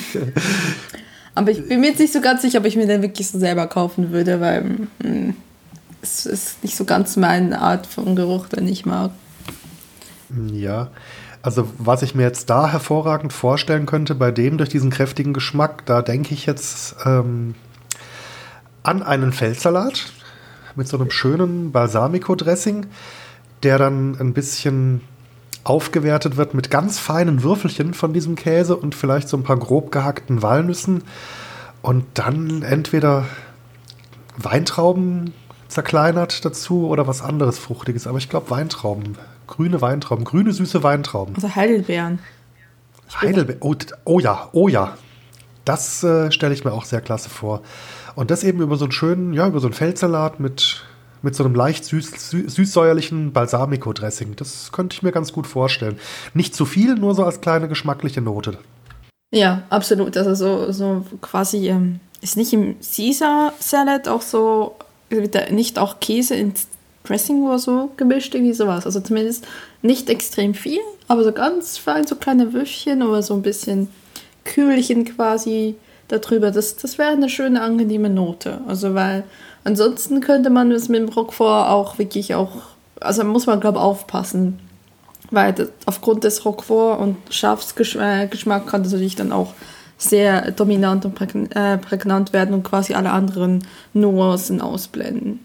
aber 1.36 1.52
ich 1.52 1.68
bin 1.68 1.82
mir 1.82 1.88
jetzt 1.88 2.00
nicht 2.00 2.14
so 2.14 2.22
ganz 2.22 2.42
sicher, 2.42 2.60
ob 2.60 2.66
ich 2.66 2.76
mir 2.76 2.88
den 2.88 3.02
wirklich 3.02 3.28
so 3.28 3.40
selber 3.40 3.68
kaufen 3.68 4.12
würde, 4.12 4.40
weil 4.40 4.64
mh, 4.64 4.88
hm, 5.04 5.36
es 6.02 6.26
ist 6.26 6.64
nicht 6.64 6.76
so 6.76 6.86
ganz 6.86 7.16
meine 7.16 7.62
Art 7.62 7.88
von 7.88 8.16
Geruch, 8.16 8.48
den 8.50 8.68
ich 8.68 8.86
mag. 8.86 9.12
Ja, 10.52 10.90
also 11.42 11.70
was 11.78 12.02
ich 12.02 12.16
mir 12.16 12.24
jetzt 12.24 12.50
da 12.50 12.70
hervorragend 12.70 13.34
vorstellen 13.34 13.86
könnte, 13.86 14.16
bei 14.16 14.32
dem 14.32 14.58
durch 14.58 14.70
diesen 14.70 14.92
kräftigen 14.92 15.34
Geschmack, 15.34 15.86
da 15.86 16.02
denke 16.02 16.34
ich 16.34 16.46
jetzt 16.46 16.96
ähm, 17.06 17.56
an 18.84 19.02
einen 19.04 19.32
Feldsalat 19.32 20.12
mit 20.76 20.88
so 20.88 20.98
einem 20.98 21.12
schönen 21.12 21.72
Balsamico-Dressing, 21.72 22.88
der 23.64 23.78
dann 23.78 24.18
ein 24.20 24.34
bisschen 24.34 25.02
aufgewertet 25.64 26.38
wird 26.38 26.54
mit 26.54 26.70
ganz 26.70 27.00
feinen 27.00 27.44
Würfelchen 27.44 27.94
von 27.94 28.14
diesem 28.14 28.36
Käse 28.36 28.76
und 28.76 28.96
vielleicht 28.96 29.30
so 29.30 29.38
ein 29.38 29.44
paar 29.44 29.58
grob 29.58 29.92
gehackten 29.92 30.42
Walnüssen 30.42 31.04
und 31.82 32.06
dann 32.16 32.64
entweder 32.64 33.26
Weintrauben 34.38 35.34
zerkleinert 35.68 36.44
dazu 36.44 36.88
oder 36.88 37.08
was 37.08 37.22
anderes 37.22 37.60
Fruchtiges. 37.60 38.08
Aber 38.08 38.18
ich 38.18 38.30
glaube 38.30 38.50
Weintrauben 38.50 39.18
Grüne 39.48 39.82
Weintrauben, 39.82 40.26
grüne 40.26 40.54
süße 40.54 40.84
Weintrauben. 40.84 41.36
Also 41.36 41.56
Heidelbeeren. 41.56 42.20
Heidelbeeren, 43.22 43.62
oh, 43.62 43.76
oh, 44.06 44.20
ja, 44.20 44.50
oh 44.54 44.68
ja. 44.68 44.98
Das 45.66 46.04
äh, 46.04 46.32
stelle 46.32 46.54
ich 46.54 46.66
mir 46.66 46.74
auch 46.74 46.86
sehr 46.86 47.02
klasse 47.02 47.30
vor. 47.30 47.62
Und 48.16 48.32
das 48.32 48.44
eben 48.44 48.62
über 48.62 48.78
so 48.78 48.86
einen 48.86 48.92
schönen, 48.92 49.34
ja, 49.34 49.48
über 49.48 49.60
so 49.60 49.68
einen 49.68 49.74
Feldsalat 49.74 50.40
mit, 50.40 50.84
mit 51.24 51.36
so 51.36 51.44
einem 51.44 51.56
leicht 51.56 51.86
süß, 51.86 52.30
süß, 52.30 52.54
süßsäuerlichen 52.54 53.34
Balsamico-Dressing. 53.34 54.36
Das 54.36 54.72
könnte 54.72 54.94
ich 54.96 55.04
mir 55.04 55.12
ganz 55.12 55.34
gut 55.34 55.48
vorstellen. 55.48 55.98
Nicht 56.34 56.54
zu 56.54 56.66
viel, 56.66 56.96
nur 56.96 57.16
so 57.16 57.24
als 57.24 57.42
kleine 57.42 57.68
geschmackliche 57.68 58.22
Note. 58.22 58.60
Ja, 59.32 59.64
absolut. 59.70 60.16
Also 60.16 60.36
so, 60.36 60.72
so 60.72 61.06
quasi, 61.22 61.70
ähm, 61.70 62.00
ist 62.22 62.38
nicht 62.38 62.54
im 62.54 62.76
Caesar 62.80 63.54
Salad 63.60 64.08
auch 64.08 64.22
so, 64.22 64.76
nicht 65.50 65.80
auch 65.80 66.00
Käse 66.00 66.36
ins 66.36 66.68
Dressing 67.04 67.44
oder 67.44 67.60
so 67.60 67.92
gemischt, 67.98 68.34
irgendwie 68.36 68.54
sowas. 68.54 68.86
Also 68.86 69.00
zumindest 69.00 69.46
nicht 69.82 70.10
extrem 70.10 70.54
viel, 70.54 70.80
aber 71.08 71.24
so 71.24 71.32
ganz 71.32 71.78
fein, 71.78 72.08
so 72.08 72.16
kleine 72.16 72.54
Würfchen 72.54 73.02
oder 73.02 73.22
so 73.22 73.34
ein 73.34 73.42
bisschen 73.42 73.90
Kühlchen 74.46 75.06
quasi 75.06 75.76
darüber. 76.08 76.52
Das, 76.52 76.76
das 76.76 76.98
wäre 76.98 77.12
eine 77.12 77.30
schöne, 77.30 77.62
angenehme 77.62 78.10
Note. 78.10 78.62
Also 78.68 78.94
weil 78.94 79.24
ansonsten 79.64 80.22
könnte 80.22 80.50
man 80.50 80.72
es 80.72 80.90
mit 80.90 81.02
dem 81.02 81.10
Roquefort 81.10 81.70
auch 81.70 81.98
wirklich 81.98 82.36
auch, 82.36 82.52
also 83.00 83.24
muss 83.24 83.46
man 83.46 83.60
glaube 83.60 83.78
ich 83.78 83.84
aufpassen, 83.84 84.60
weil 85.32 85.54
das, 85.54 85.70
aufgrund 85.86 86.24
des 86.24 86.46
Roquefort 86.46 87.00
und 87.00 87.18
Schafsgeschmack 87.30 88.68
kann 88.68 88.84
das 88.84 88.92
natürlich 88.92 89.16
dann 89.16 89.32
auch 89.32 89.54
sehr 89.98 90.52
dominant 90.52 91.06
und 91.06 91.20
äh, 91.56 91.78
prägnant 91.78 92.34
werden 92.34 92.54
und 92.54 92.64
quasi 92.64 92.94
alle 92.94 93.12
anderen 93.12 93.66
Nuancen 93.94 94.62
ausblenden. 94.62 95.40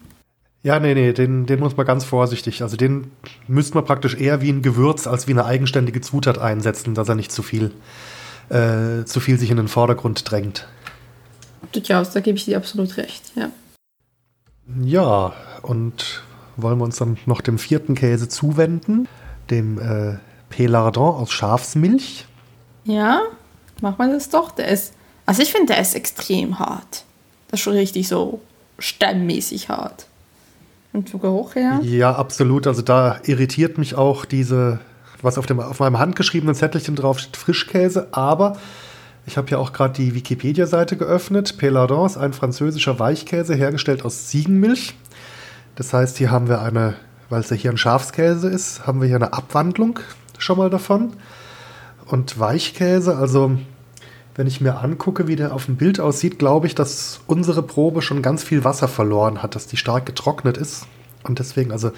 Ja, 0.61 0.79
nee, 0.79 0.93
nee, 0.93 1.13
den, 1.13 1.45
den 1.45 1.59
muss 1.59 1.77
man 1.77 1.85
ganz 1.85 2.03
vorsichtig. 2.03 2.61
Also 2.61 2.75
den 2.75 3.11
müsste 3.47 3.75
man 3.75 3.85
praktisch 3.85 4.15
eher 4.15 4.41
wie 4.41 4.49
ein 4.49 4.61
Gewürz 4.61 5.07
als 5.07 5.27
wie 5.27 5.31
eine 5.31 5.45
eigenständige 5.45 6.01
Zutat 6.01 6.37
einsetzen, 6.37 6.95
dass 6.95 7.07
er 7.07 7.15
nicht 7.15 7.31
zu 7.31 7.43
viel, 7.43 7.71
äh, 8.49 9.05
zu 9.05 9.21
viel 9.21 9.39
sich 9.39 9.51
in 9.51 9.57
den 9.57 9.69
Vordergrund 9.69 10.29
drängt. 10.29 10.67
Durchaus, 11.71 12.11
da 12.11 12.19
gebe 12.19 12.37
ich 12.37 12.45
dir 12.45 12.57
absolut 12.57 12.97
recht, 12.97 13.31
ja. 13.35 13.51
Ja, 14.83 15.33
und 15.61 16.23
wollen 16.57 16.77
wir 16.77 16.85
uns 16.85 16.97
dann 16.97 17.17
noch 17.25 17.41
dem 17.41 17.57
vierten 17.57 17.95
Käse 17.95 18.29
zuwenden, 18.29 19.07
dem 19.49 19.79
äh, 19.79 20.17
Pelardon 20.49 21.15
aus 21.15 21.31
Schafsmilch. 21.31 22.25
Ja, 22.83 23.21
machen 23.81 23.97
wir 23.97 24.13
das 24.13 24.29
doch. 24.29 24.51
Der 24.51 24.67
ist, 24.67 24.93
also 25.25 25.41
ich 25.41 25.51
finde, 25.51 25.73
der 25.73 25.81
ist 25.81 25.95
extrem 25.95 26.59
hart. 26.59 27.03
Das 27.47 27.59
ist 27.59 27.63
schon 27.63 27.73
richtig 27.73 28.07
so 28.07 28.41
stemmmäßig 28.77 29.69
hart. 29.69 30.07
Und 30.93 31.09
vom 31.09 31.21
Geruch 31.21 31.55
her? 31.55 31.79
Ja, 31.83 32.15
absolut. 32.15 32.65
Also 32.65 32.81
da 32.81 33.19
irritiert 33.23 33.77
mich 33.77 33.95
auch 33.95 34.25
diese, 34.25 34.79
was 35.21 35.37
auf, 35.37 35.45
dem, 35.45 35.59
auf 35.59 35.79
meinem 35.79 35.99
handgeschriebenen 35.99 36.55
Zettelchen 36.55 36.95
drauf 36.95 37.19
steht, 37.19 37.37
Frischkäse. 37.37 38.07
Aber 38.11 38.57
ich 39.25 39.37
habe 39.37 39.49
ja 39.49 39.57
auch 39.57 39.73
gerade 39.73 39.93
die 39.93 40.15
Wikipedia-Seite 40.15 40.97
geöffnet. 40.97 41.57
Pelardon 41.57 42.05
ist 42.05 42.17
ein 42.17 42.33
französischer 42.33 42.99
Weichkäse, 42.99 43.53
hergestellt 43.55 44.03
aus 44.03 44.27
Ziegenmilch. 44.27 44.95
Das 45.75 45.93
heißt, 45.93 46.17
hier 46.17 46.31
haben 46.31 46.49
wir 46.49 46.61
eine, 46.61 46.95
weil 47.29 47.41
es 47.41 47.49
ja 47.49 47.55
hier 47.55 47.71
ein 47.71 47.77
Schafskäse 47.77 48.49
ist, 48.49 48.87
haben 48.87 49.01
wir 49.01 49.07
hier 49.07 49.17
eine 49.17 49.33
Abwandlung 49.33 49.99
schon 50.37 50.57
mal 50.57 50.69
davon. 50.69 51.13
Und 52.05 52.39
Weichkäse, 52.39 53.15
also 53.15 53.57
wenn 54.35 54.47
ich 54.47 54.61
mir 54.61 54.79
angucke, 54.79 55.27
wie 55.27 55.35
der 55.35 55.53
auf 55.53 55.65
dem 55.65 55.75
Bild 55.75 55.99
aussieht, 55.99 56.39
glaube 56.39 56.65
ich, 56.65 56.73
dass 56.73 57.19
unsere 57.27 57.61
Probe 57.61 58.01
schon 58.01 58.21
ganz 58.21 58.43
viel 58.43 58.63
Wasser 58.63 58.87
verloren 58.87 59.43
hat, 59.43 59.55
dass 59.55 59.67
die 59.67 59.77
stark 59.77 60.05
getrocknet 60.05 60.57
ist. 60.57 60.87
Und 61.23 61.39
deswegen, 61.39 61.71
also 61.71 61.91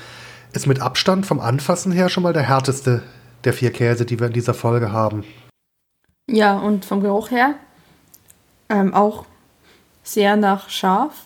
ist 0.53 0.67
mit 0.67 0.81
Abstand 0.81 1.25
vom 1.25 1.39
Anfassen 1.39 1.91
her 1.91 2.09
schon 2.09 2.23
mal 2.23 2.33
der 2.33 2.43
härteste 2.43 3.03
der 3.43 3.53
vier 3.53 3.71
Käse, 3.71 4.05
die 4.05 4.19
wir 4.19 4.27
in 4.27 4.33
dieser 4.33 4.53
Folge 4.53 4.91
haben. 4.91 5.23
Ja, 6.29 6.57
und 6.57 6.85
vom 6.85 7.01
Geruch 7.01 7.31
her 7.31 7.55
ähm, 8.69 8.93
auch 8.93 9.25
sehr 10.03 10.35
nach 10.37 10.69
Schaf. 10.69 11.25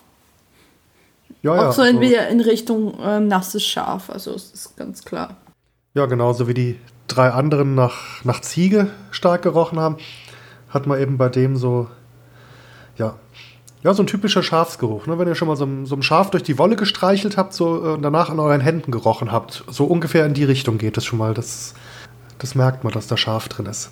Ja, 1.42 1.54
ja. 1.54 1.68
Auch 1.68 1.72
so 1.72 1.82
in, 1.82 1.98
also, 1.98 2.14
in 2.30 2.40
Richtung 2.40 2.98
ähm, 3.00 3.28
nasses 3.28 3.64
Schaf, 3.64 4.10
also 4.10 4.32
es 4.34 4.50
ist 4.52 4.76
ganz 4.76 5.04
klar. 5.04 5.36
Ja, 5.94 6.06
genauso 6.06 6.48
wie 6.48 6.54
die 6.54 6.80
drei 7.06 7.30
anderen 7.30 7.74
nach, 7.74 8.24
nach 8.24 8.40
Ziege 8.40 8.90
stark 9.10 9.42
gerochen 9.42 9.78
haben 9.78 9.96
hat 10.68 10.86
man 10.86 11.00
eben 11.00 11.16
bei 11.16 11.28
dem 11.28 11.56
so, 11.56 11.88
ja, 12.96 13.14
Ja, 13.82 13.94
so 13.94 14.02
ein 14.02 14.08
typischer 14.08 14.42
Schafsgeruch. 14.42 15.06
Ne? 15.06 15.18
Wenn 15.18 15.28
ihr 15.28 15.36
schon 15.36 15.46
mal 15.48 15.56
so, 15.56 15.68
so 15.84 15.94
ein 15.94 16.02
Schaf 16.02 16.30
durch 16.30 16.42
die 16.42 16.58
Wolle 16.58 16.74
gestreichelt 16.74 17.36
habt 17.36 17.52
so, 17.52 17.68
und 17.68 18.02
danach 18.02 18.30
an 18.30 18.40
euren 18.40 18.60
Händen 18.60 18.90
gerochen 18.90 19.30
habt, 19.30 19.64
so 19.68 19.84
ungefähr 19.84 20.26
in 20.26 20.34
die 20.34 20.44
Richtung 20.44 20.78
geht 20.78 20.96
es 20.96 21.04
schon 21.04 21.18
mal. 21.18 21.34
Das, 21.34 21.74
das 22.38 22.56
merkt 22.56 22.82
man, 22.82 22.92
dass 22.92 23.06
da 23.06 23.16
Schaf 23.16 23.48
drin 23.48 23.66
ist. 23.66 23.90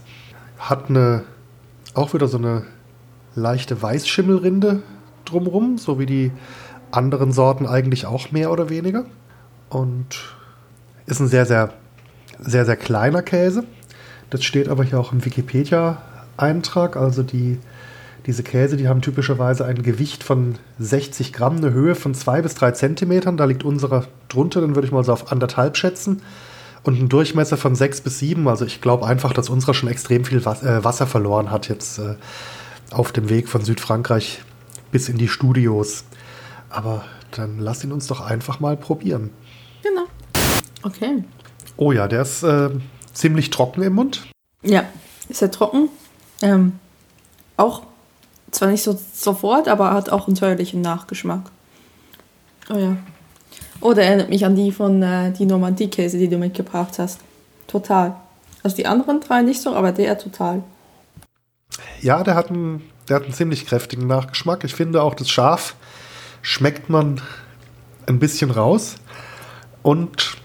Hat 0.58 0.88
eine, 0.88 1.24
auch 1.94 2.14
wieder 2.14 2.28
so 2.28 2.38
eine 2.38 2.64
leichte 3.34 3.80
Weißschimmelrinde 3.80 4.82
drumrum, 5.24 5.78
so 5.78 5.98
wie 5.98 6.06
die 6.06 6.32
anderen 6.90 7.32
Sorten 7.32 7.66
eigentlich 7.66 8.06
auch 8.06 8.30
mehr 8.30 8.50
oder 8.50 8.70
weniger. 8.70 9.04
Und 9.68 10.06
ist 11.06 11.20
ein 11.20 11.28
sehr, 11.28 11.46
sehr, 11.46 11.72
sehr, 12.38 12.64
sehr 12.64 12.76
kleiner 12.76 13.22
Käse. 13.22 13.64
Das 14.30 14.44
steht 14.44 14.68
aber 14.68 14.84
hier 14.84 14.98
auch 14.98 15.12
im 15.12 15.24
Wikipedia-Eintrag. 15.24 16.96
Also 16.96 17.22
die, 17.22 17.58
diese 18.26 18.42
Käse, 18.42 18.76
die 18.76 18.88
haben 18.88 19.02
typischerweise 19.02 19.64
ein 19.64 19.82
Gewicht 19.82 20.24
von 20.24 20.56
60 20.78 21.32
Gramm, 21.32 21.56
eine 21.56 21.72
Höhe 21.72 21.94
von 21.94 22.14
2 22.14 22.42
bis 22.42 22.54
3 22.54 22.72
Zentimetern. 22.72 23.36
Da 23.36 23.44
liegt 23.44 23.64
unserer 23.64 24.04
drunter, 24.28 24.60
dann 24.60 24.74
würde 24.74 24.86
ich 24.86 24.92
mal 24.92 25.04
so 25.04 25.12
auf 25.12 25.32
anderthalb 25.32 25.76
schätzen. 25.76 26.22
Und 26.84 26.98
einen 26.98 27.08
Durchmesser 27.08 27.56
von 27.56 27.74
6 27.74 28.02
bis 28.02 28.18
7. 28.18 28.46
Also 28.46 28.64
ich 28.66 28.80
glaube 28.80 29.06
einfach, 29.06 29.32
dass 29.32 29.48
unserer 29.48 29.74
schon 29.74 29.88
extrem 29.88 30.24
viel 30.24 30.38
äh, 30.38 30.84
Wasser 30.84 31.06
verloren 31.06 31.50
hat 31.50 31.68
jetzt 31.68 31.98
äh, 31.98 32.16
auf 32.90 33.10
dem 33.10 33.30
Weg 33.30 33.48
von 33.48 33.64
Südfrankreich 33.64 34.42
bis 34.92 35.08
in 35.08 35.16
die 35.16 35.28
Studios. 35.28 36.04
Aber 36.68 37.04
dann 37.30 37.58
lass 37.58 37.82
ihn 37.84 37.92
uns 37.92 38.06
doch 38.06 38.20
einfach 38.20 38.60
mal 38.60 38.76
probieren. 38.76 39.30
Genau. 39.82 40.04
Okay. 40.82 41.24
Oh 41.76 41.92
ja, 41.92 42.06
der 42.06 42.22
ist 42.22 42.42
äh, 42.42 42.70
ziemlich 43.12 43.50
trocken 43.50 43.82
im 43.82 43.94
Mund. 43.94 44.26
Ja, 44.62 44.84
ist 45.28 45.42
er 45.42 45.50
trocken. 45.50 45.88
Ähm, 46.42 46.78
auch 47.56 47.82
zwar 48.50 48.68
nicht 48.68 48.82
so 48.82 48.98
sofort, 49.14 49.68
aber 49.68 49.92
hat 49.92 50.10
auch 50.10 50.26
einen 50.26 50.36
säuerlichen 50.36 50.80
Nachgeschmack. 50.80 51.50
Oh 52.70 52.76
ja. 52.76 52.96
Oh, 53.80 53.92
der 53.92 54.06
erinnert 54.06 54.30
mich 54.30 54.44
an 54.44 54.56
die 54.56 54.72
von 54.72 55.02
äh, 55.02 55.32
die 55.32 55.46
Normandie-Käse, 55.46 56.18
die 56.18 56.28
du 56.28 56.38
mitgebracht 56.38 56.98
hast. 56.98 57.20
Total. 57.66 58.14
Also 58.62 58.76
die 58.76 58.86
anderen 58.86 59.20
drei 59.20 59.42
nicht 59.42 59.60
so, 59.60 59.74
aber 59.74 59.92
der 59.92 60.18
total. 60.18 60.62
Ja, 62.00 62.22
der 62.22 62.34
hat 62.34 62.50
einen, 62.50 62.82
der 63.08 63.16
hat 63.16 63.24
einen 63.24 63.34
ziemlich 63.34 63.66
kräftigen 63.66 64.06
Nachgeschmack. 64.06 64.64
Ich 64.64 64.74
finde 64.74 65.02
auch 65.02 65.14
das 65.14 65.28
Schaf 65.28 65.76
schmeckt 66.42 66.90
man 66.90 67.20
ein 68.06 68.18
bisschen 68.18 68.50
raus. 68.50 68.96
Und 69.82 70.36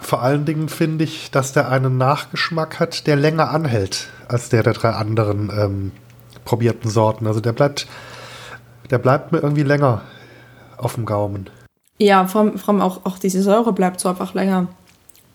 vor 0.00 0.22
allen 0.22 0.44
Dingen 0.44 0.68
finde 0.68 1.04
ich, 1.04 1.30
dass 1.30 1.52
der 1.52 1.70
einen 1.70 1.98
Nachgeschmack 1.98 2.80
hat, 2.80 3.06
der 3.06 3.16
länger 3.16 3.50
anhält 3.50 4.08
als 4.28 4.48
der 4.48 4.62
der 4.62 4.72
drei 4.72 4.90
anderen 4.90 5.50
ähm, 5.50 5.92
probierten 6.44 6.90
Sorten. 6.90 7.26
Also 7.26 7.40
der 7.40 7.52
bleibt, 7.52 7.86
der 8.90 8.98
bleibt 8.98 9.32
mir 9.32 9.38
irgendwie 9.38 9.62
länger 9.62 10.02
auf 10.76 10.94
dem 10.94 11.06
Gaumen. 11.06 11.50
Ja, 11.98 12.26
vor 12.26 12.42
allem, 12.42 12.58
vor 12.58 12.74
allem 12.74 12.82
auch, 12.82 13.04
auch 13.04 13.18
diese 13.18 13.42
Säure 13.42 13.72
bleibt 13.72 14.00
so 14.00 14.08
einfach 14.08 14.34
länger 14.34 14.68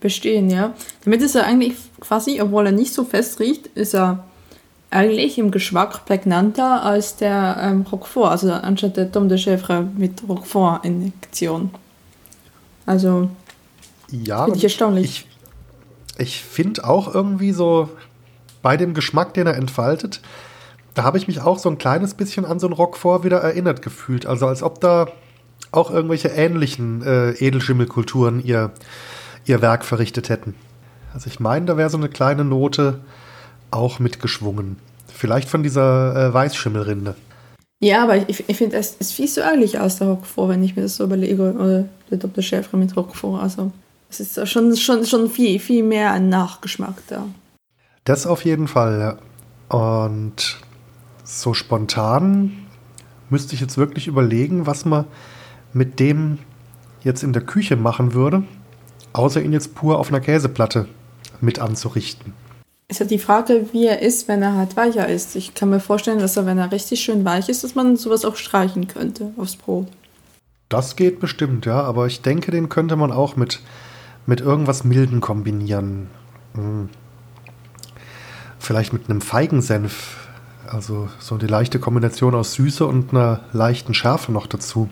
bestehen, 0.00 0.50
ja. 0.50 0.74
Damit 1.04 1.22
ist 1.22 1.34
er 1.34 1.44
eigentlich 1.44 1.74
quasi, 2.00 2.40
obwohl 2.40 2.66
er 2.66 2.72
nicht 2.72 2.92
so 2.92 3.04
fest 3.04 3.40
riecht, 3.40 3.66
ist 3.68 3.94
er 3.94 4.24
eigentlich 4.90 5.38
im 5.38 5.50
Geschmack 5.50 6.04
prägnanter 6.04 6.82
als 6.82 7.16
der 7.16 7.56
ähm, 7.60 7.86
Roquefort, 7.90 8.30
also 8.30 8.52
anstatt 8.52 8.96
der 8.96 9.10
Tom 9.10 9.28
de 9.28 9.38
Chèvre 9.38 9.86
mit 9.96 10.22
Roquefort-Injektion. 10.28 11.70
Also, 12.84 13.30
ja, 14.10 14.44
finde 14.44 14.58
ich 14.58 14.64
erstaunlich. 14.64 15.26
Ich, 16.18 16.20
ich 16.20 16.42
finde 16.42 16.84
auch 16.84 17.14
irgendwie 17.14 17.52
so 17.52 17.88
bei 18.60 18.76
dem 18.76 18.92
Geschmack, 18.92 19.32
den 19.34 19.46
er 19.46 19.56
entfaltet, 19.56 20.20
da 20.94 21.04
habe 21.04 21.16
ich 21.16 21.26
mich 21.26 21.40
auch 21.40 21.58
so 21.58 21.70
ein 21.70 21.78
kleines 21.78 22.14
bisschen 22.14 22.44
an 22.44 22.60
so 22.60 22.66
ein 22.66 22.72
Roquefort 22.74 23.24
wieder 23.24 23.38
erinnert 23.38 23.80
gefühlt. 23.80 24.26
Also 24.26 24.46
als 24.46 24.62
ob 24.62 24.80
da 24.80 25.06
auch 25.72 25.90
irgendwelche 25.90 26.28
ähnlichen 26.28 27.02
äh, 27.02 27.30
Edelschimmelkulturen 27.32 28.44
ihr, 28.44 28.70
ihr 29.46 29.62
Werk 29.62 29.84
verrichtet 29.84 30.28
hätten. 30.28 30.54
Also 31.14 31.28
ich 31.28 31.40
meine, 31.40 31.66
da 31.66 31.76
wäre 31.76 31.90
so 31.90 31.98
eine 31.98 32.08
kleine 32.08 32.44
Note 32.44 33.00
auch 33.70 33.98
mitgeschwungen. 33.98 34.76
Vielleicht 35.12 35.48
von 35.48 35.62
dieser 35.62 36.28
äh, 36.28 36.34
Weißschimmelrinde. 36.34 37.14
Ja, 37.80 38.04
aber 38.04 38.28
ich, 38.28 38.48
ich 38.48 38.56
finde, 38.56 38.76
es, 38.76 38.96
es 39.00 39.12
viel 39.12 39.26
so 39.26 39.40
ähnlich 39.40 39.80
aus 39.80 39.98
der 39.98 40.08
Roquefort, 40.08 40.50
wenn 40.50 40.62
ich 40.62 40.76
mir 40.76 40.82
das 40.82 40.96
so 40.96 41.04
überlege. 41.04 41.52
Oder 41.52 41.84
der 42.10 42.18
Dr. 42.18 42.42
Schäfer 42.42 42.76
mit 42.76 42.96
Roquefort. 42.96 43.42
Also 43.42 43.72
es 44.08 44.20
ist 44.20 44.48
schon, 44.48 44.76
schon, 44.76 45.04
schon 45.04 45.28
viel, 45.28 45.58
viel 45.58 45.82
mehr 45.82 46.12
ein 46.12 46.28
Nachgeschmack 46.28 47.02
da. 47.08 47.26
Das 48.04 48.26
auf 48.26 48.44
jeden 48.44 48.68
Fall, 48.68 49.00
ja. 49.00 49.76
Und 49.76 50.58
so 51.24 51.54
spontan 51.54 52.66
müsste 53.30 53.54
ich 53.54 53.60
jetzt 53.60 53.78
wirklich 53.78 54.06
überlegen, 54.06 54.66
was 54.66 54.84
man 54.84 55.06
mit 55.72 56.00
dem 56.00 56.38
jetzt 57.02 57.22
in 57.22 57.32
der 57.32 57.42
Küche 57.42 57.76
machen 57.76 58.14
würde, 58.14 58.44
außer 59.12 59.42
ihn 59.42 59.52
jetzt 59.52 59.74
pur 59.74 59.98
auf 59.98 60.08
einer 60.08 60.20
Käseplatte 60.20 60.88
mit 61.40 61.58
anzurichten 61.58 62.34
ist 62.92 63.00
ja 63.00 63.06
die 63.06 63.18
Frage, 63.18 63.66
wie 63.72 63.86
er 63.86 64.02
ist, 64.02 64.28
wenn 64.28 64.42
er 64.42 64.54
halt 64.54 64.76
weicher 64.76 65.08
ist. 65.08 65.34
Ich 65.34 65.54
kann 65.54 65.70
mir 65.70 65.80
vorstellen, 65.80 66.18
dass 66.18 66.36
er, 66.36 66.44
wenn 66.44 66.58
er 66.58 66.70
richtig 66.72 67.00
schön 67.00 67.24
weich 67.24 67.48
ist, 67.48 67.64
dass 67.64 67.74
man 67.74 67.96
sowas 67.96 68.24
auch 68.24 68.36
streichen 68.36 68.86
könnte 68.86 69.32
aufs 69.38 69.56
Brot. 69.56 69.88
Das 70.68 70.94
geht 70.94 71.18
bestimmt, 71.18 71.64
ja, 71.64 71.82
aber 71.82 72.06
ich 72.06 72.20
denke, 72.20 72.50
den 72.50 72.68
könnte 72.68 72.96
man 72.96 73.10
auch 73.10 73.34
mit, 73.34 73.60
mit 74.26 74.40
irgendwas 74.42 74.84
Milden 74.84 75.20
kombinieren. 75.20 76.08
Hm. 76.54 76.90
Vielleicht 78.58 78.92
mit 78.92 79.08
einem 79.08 79.22
Feigensenf. 79.22 80.18
Also 80.66 81.08
so 81.18 81.34
eine 81.34 81.46
leichte 81.46 81.78
Kombination 81.78 82.34
aus 82.34 82.54
Süße 82.54 82.86
und 82.86 83.12
einer 83.12 83.40
leichten 83.52 83.94
Schärfe 83.94 84.32
noch 84.32 84.46
dazu. 84.46 84.88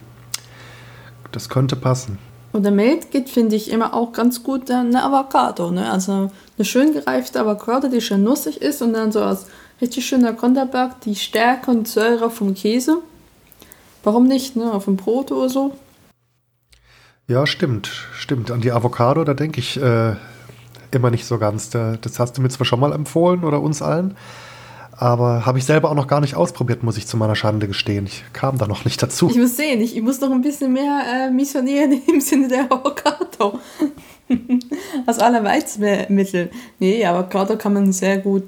Das 1.32 1.48
könnte 1.48 1.76
passen. 1.76 2.18
Oder 2.52 2.70
Mate 2.72 3.06
geht, 3.10 3.28
finde 3.28 3.54
ich, 3.54 3.70
immer 3.70 3.94
auch 3.94 4.12
ganz 4.12 4.42
gut 4.42 4.70
eine 4.70 5.04
Avocado. 5.04 5.70
Ne? 5.70 5.90
Also 5.90 6.30
eine 6.58 6.64
schön 6.64 6.92
gereifte 6.92 7.40
Avocado, 7.40 7.88
die 7.88 8.00
schön 8.00 8.24
nussig 8.24 8.60
ist 8.60 8.82
und 8.82 8.92
dann 8.92 9.12
so 9.12 9.22
als 9.22 9.46
richtig 9.80 10.06
schöner 10.06 10.32
Konterberg 10.32 11.00
die 11.02 11.14
Stärke 11.14 11.70
und 11.70 11.86
Säure 11.86 12.30
vom 12.30 12.54
Käse. 12.54 12.98
Warum 14.02 14.26
nicht, 14.26 14.56
ne? 14.56 14.72
Auf 14.72 14.86
dem 14.86 14.96
Brot 14.96 15.30
oder 15.30 15.48
so. 15.48 15.76
Ja, 17.28 17.46
stimmt, 17.46 17.90
stimmt. 18.12 18.50
An 18.50 18.60
die 18.60 18.72
Avocado, 18.72 19.22
da 19.24 19.34
denke 19.34 19.60
ich 19.60 19.80
äh, 19.80 20.16
immer 20.90 21.10
nicht 21.10 21.26
so 21.26 21.38
ganz. 21.38 21.70
Das 21.70 22.18
hast 22.18 22.36
du 22.36 22.42
mir 22.42 22.48
zwar 22.48 22.66
schon 22.66 22.80
mal 22.80 22.92
empfohlen 22.92 23.44
oder 23.44 23.60
uns 23.60 23.82
allen, 23.82 24.16
aber 25.00 25.46
habe 25.46 25.56
ich 25.56 25.64
selber 25.64 25.90
auch 25.90 25.94
noch 25.94 26.06
gar 26.06 26.20
nicht 26.20 26.34
ausprobiert, 26.34 26.82
muss 26.82 26.98
ich 26.98 27.06
zu 27.06 27.16
meiner 27.16 27.34
Schande 27.34 27.66
gestehen. 27.66 28.04
Ich 28.04 28.22
kam 28.34 28.58
da 28.58 28.66
noch 28.66 28.84
nicht 28.84 29.02
dazu. 29.02 29.30
Ich 29.30 29.36
muss 29.36 29.56
sehen, 29.56 29.80
ich, 29.80 29.96
ich 29.96 30.02
muss 30.02 30.20
noch 30.20 30.30
ein 30.30 30.42
bisschen 30.42 30.74
mehr 30.74 31.02
äh, 31.10 31.30
missionieren 31.30 32.02
im 32.06 32.20
Sinne 32.20 32.48
der 32.48 32.70
Avocado. 32.70 33.58
Aus 35.06 35.18
aller 35.18 35.42
Weizmittel. 35.42 36.50
Nee, 36.78 37.04
Avocado 37.06 37.56
kann 37.56 37.72
man 37.72 37.92
sehr 37.92 38.18
gut 38.18 38.44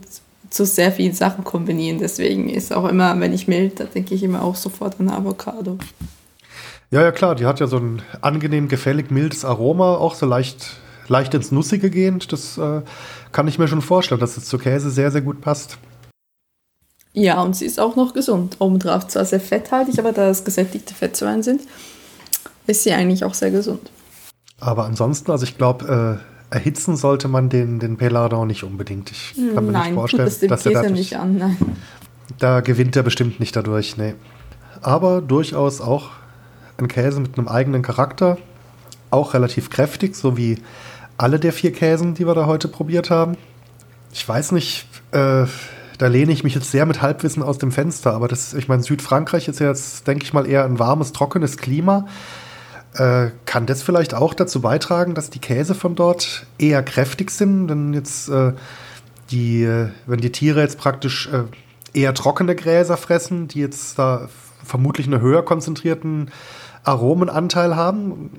zu 0.50 0.66
sehr 0.66 0.92
vielen 0.92 1.14
Sachen 1.14 1.42
kombinieren. 1.42 1.98
Deswegen 1.98 2.50
ist 2.50 2.70
auch 2.70 2.86
immer, 2.86 3.18
wenn 3.18 3.32
ich 3.32 3.48
mild, 3.48 3.80
da 3.80 3.84
denke 3.84 4.14
ich 4.14 4.22
immer 4.22 4.42
auch 4.42 4.56
sofort 4.56 5.00
an 5.00 5.08
Avocado. 5.08 5.78
Ja, 6.90 7.00
ja, 7.00 7.12
klar, 7.12 7.34
die 7.34 7.46
hat 7.46 7.60
ja 7.60 7.66
so 7.66 7.78
ein 7.78 8.02
angenehm 8.20 8.68
gefällig 8.68 9.10
mildes 9.10 9.46
Aroma, 9.46 9.94
auch 9.94 10.14
so 10.14 10.26
leicht, 10.26 10.76
leicht 11.08 11.32
ins 11.32 11.50
Nussige 11.50 11.88
gehend. 11.88 12.30
Das 12.30 12.58
äh, 12.58 12.82
kann 13.32 13.48
ich 13.48 13.58
mir 13.58 13.68
schon 13.68 13.80
vorstellen, 13.80 14.20
dass 14.20 14.36
es 14.36 14.44
zu 14.44 14.58
Käse 14.58 14.90
sehr, 14.90 15.10
sehr 15.10 15.22
gut 15.22 15.40
passt. 15.40 15.78
Ja, 17.14 17.42
und 17.42 17.54
sie 17.54 17.66
ist 17.66 17.78
auch 17.78 17.96
noch 17.96 18.14
gesund. 18.14 18.56
Obendrauf 18.58 19.06
zwar 19.08 19.24
sehr 19.24 19.40
fetthaltig, 19.40 19.98
aber 19.98 20.12
da 20.12 20.30
es 20.30 20.44
gesättigte 20.44 20.94
Fettsäuren 20.94 21.42
sind, 21.42 21.62
ist 22.66 22.84
sie 22.84 22.92
eigentlich 22.92 23.24
auch 23.24 23.34
sehr 23.34 23.50
gesund. 23.50 23.90
Aber 24.60 24.84
ansonsten, 24.84 25.30
also 25.30 25.44
ich 25.44 25.58
glaube, 25.58 26.20
äh, 26.50 26.54
erhitzen 26.54 26.96
sollte 26.96 27.28
man 27.28 27.48
den, 27.48 27.80
den 27.80 27.96
Pelardon 27.96 28.46
nicht 28.46 28.62
unbedingt. 28.62 29.10
Ich 29.10 29.34
kann 29.54 29.66
mir 29.66 29.72
nein, 29.72 29.86
nicht 29.86 29.94
vorstellen, 29.94 30.24
das 30.24 30.38
dass 30.40 30.66
er 30.66 30.72
dadurch, 30.72 30.92
nicht 30.92 31.16
an, 31.16 31.36
nein. 31.36 31.56
Da 32.38 32.60
gewinnt 32.60 32.96
er 32.96 33.02
bestimmt 33.02 33.40
nicht 33.40 33.56
dadurch, 33.56 33.96
nee. 33.96 34.14
Aber 34.80 35.20
durchaus 35.20 35.80
auch 35.80 36.10
ein 36.78 36.88
Käse 36.88 37.20
mit 37.20 37.36
einem 37.36 37.48
eigenen 37.48 37.82
Charakter, 37.82 38.38
auch 39.10 39.34
relativ 39.34 39.70
kräftig, 39.70 40.16
so 40.16 40.36
wie 40.36 40.58
alle 41.16 41.38
der 41.38 41.52
vier 41.52 41.72
Käsen, 41.72 42.14
die 42.14 42.26
wir 42.26 42.34
da 42.34 42.46
heute 42.46 42.68
probiert 42.68 43.10
haben. 43.10 43.36
Ich 44.12 44.26
weiß 44.26 44.52
nicht, 44.52 44.86
äh, 45.12 45.44
da 46.02 46.08
lehne 46.08 46.32
ich 46.32 46.42
mich 46.42 46.56
jetzt 46.56 46.72
sehr 46.72 46.84
mit 46.84 47.00
Halbwissen 47.00 47.44
aus 47.44 47.58
dem 47.58 47.70
Fenster, 47.70 48.12
aber 48.12 48.26
das, 48.26 48.54
ich 48.54 48.66
meine, 48.66 48.82
Südfrankreich 48.82 49.46
ist 49.46 49.60
ja 49.60 49.68
jetzt, 49.68 50.04
denke 50.08 50.24
ich 50.24 50.32
mal, 50.32 50.48
eher 50.48 50.64
ein 50.64 50.80
warmes, 50.80 51.12
trockenes 51.12 51.58
Klima. 51.58 52.08
Äh, 52.94 53.28
kann 53.46 53.66
das 53.66 53.84
vielleicht 53.84 54.12
auch 54.12 54.34
dazu 54.34 54.60
beitragen, 54.60 55.14
dass 55.14 55.30
die 55.30 55.38
Käse 55.38 55.76
von 55.76 55.94
dort 55.94 56.44
eher 56.58 56.82
kräftig 56.82 57.30
sind? 57.30 57.68
Wenn 57.68 57.94
jetzt 57.94 58.28
äh, 58.30 58.52
die, 59.30 59.64
wenn 60.06 60.20
die 60.20 60.32
Tiere 60.32 60.60
jetzt 60.62 60.76
praktisch 60.76 61.28
äh, 61.32 61.44
eher 61.96 62.14
trockene 62.14 62.56
Gräser 62.56 62.96
fressen, 62.96 63.46
die 63.46 63.60
jetzt 63.60 63.96
da 63.96 64.28
vermutlich 64.64 65.06
einen 65.06 65.20
höher 65.20 65.44
konzentrierten 65.44 66.32
Aromenanteil 66.82 67.76
haben, 67.76 68.30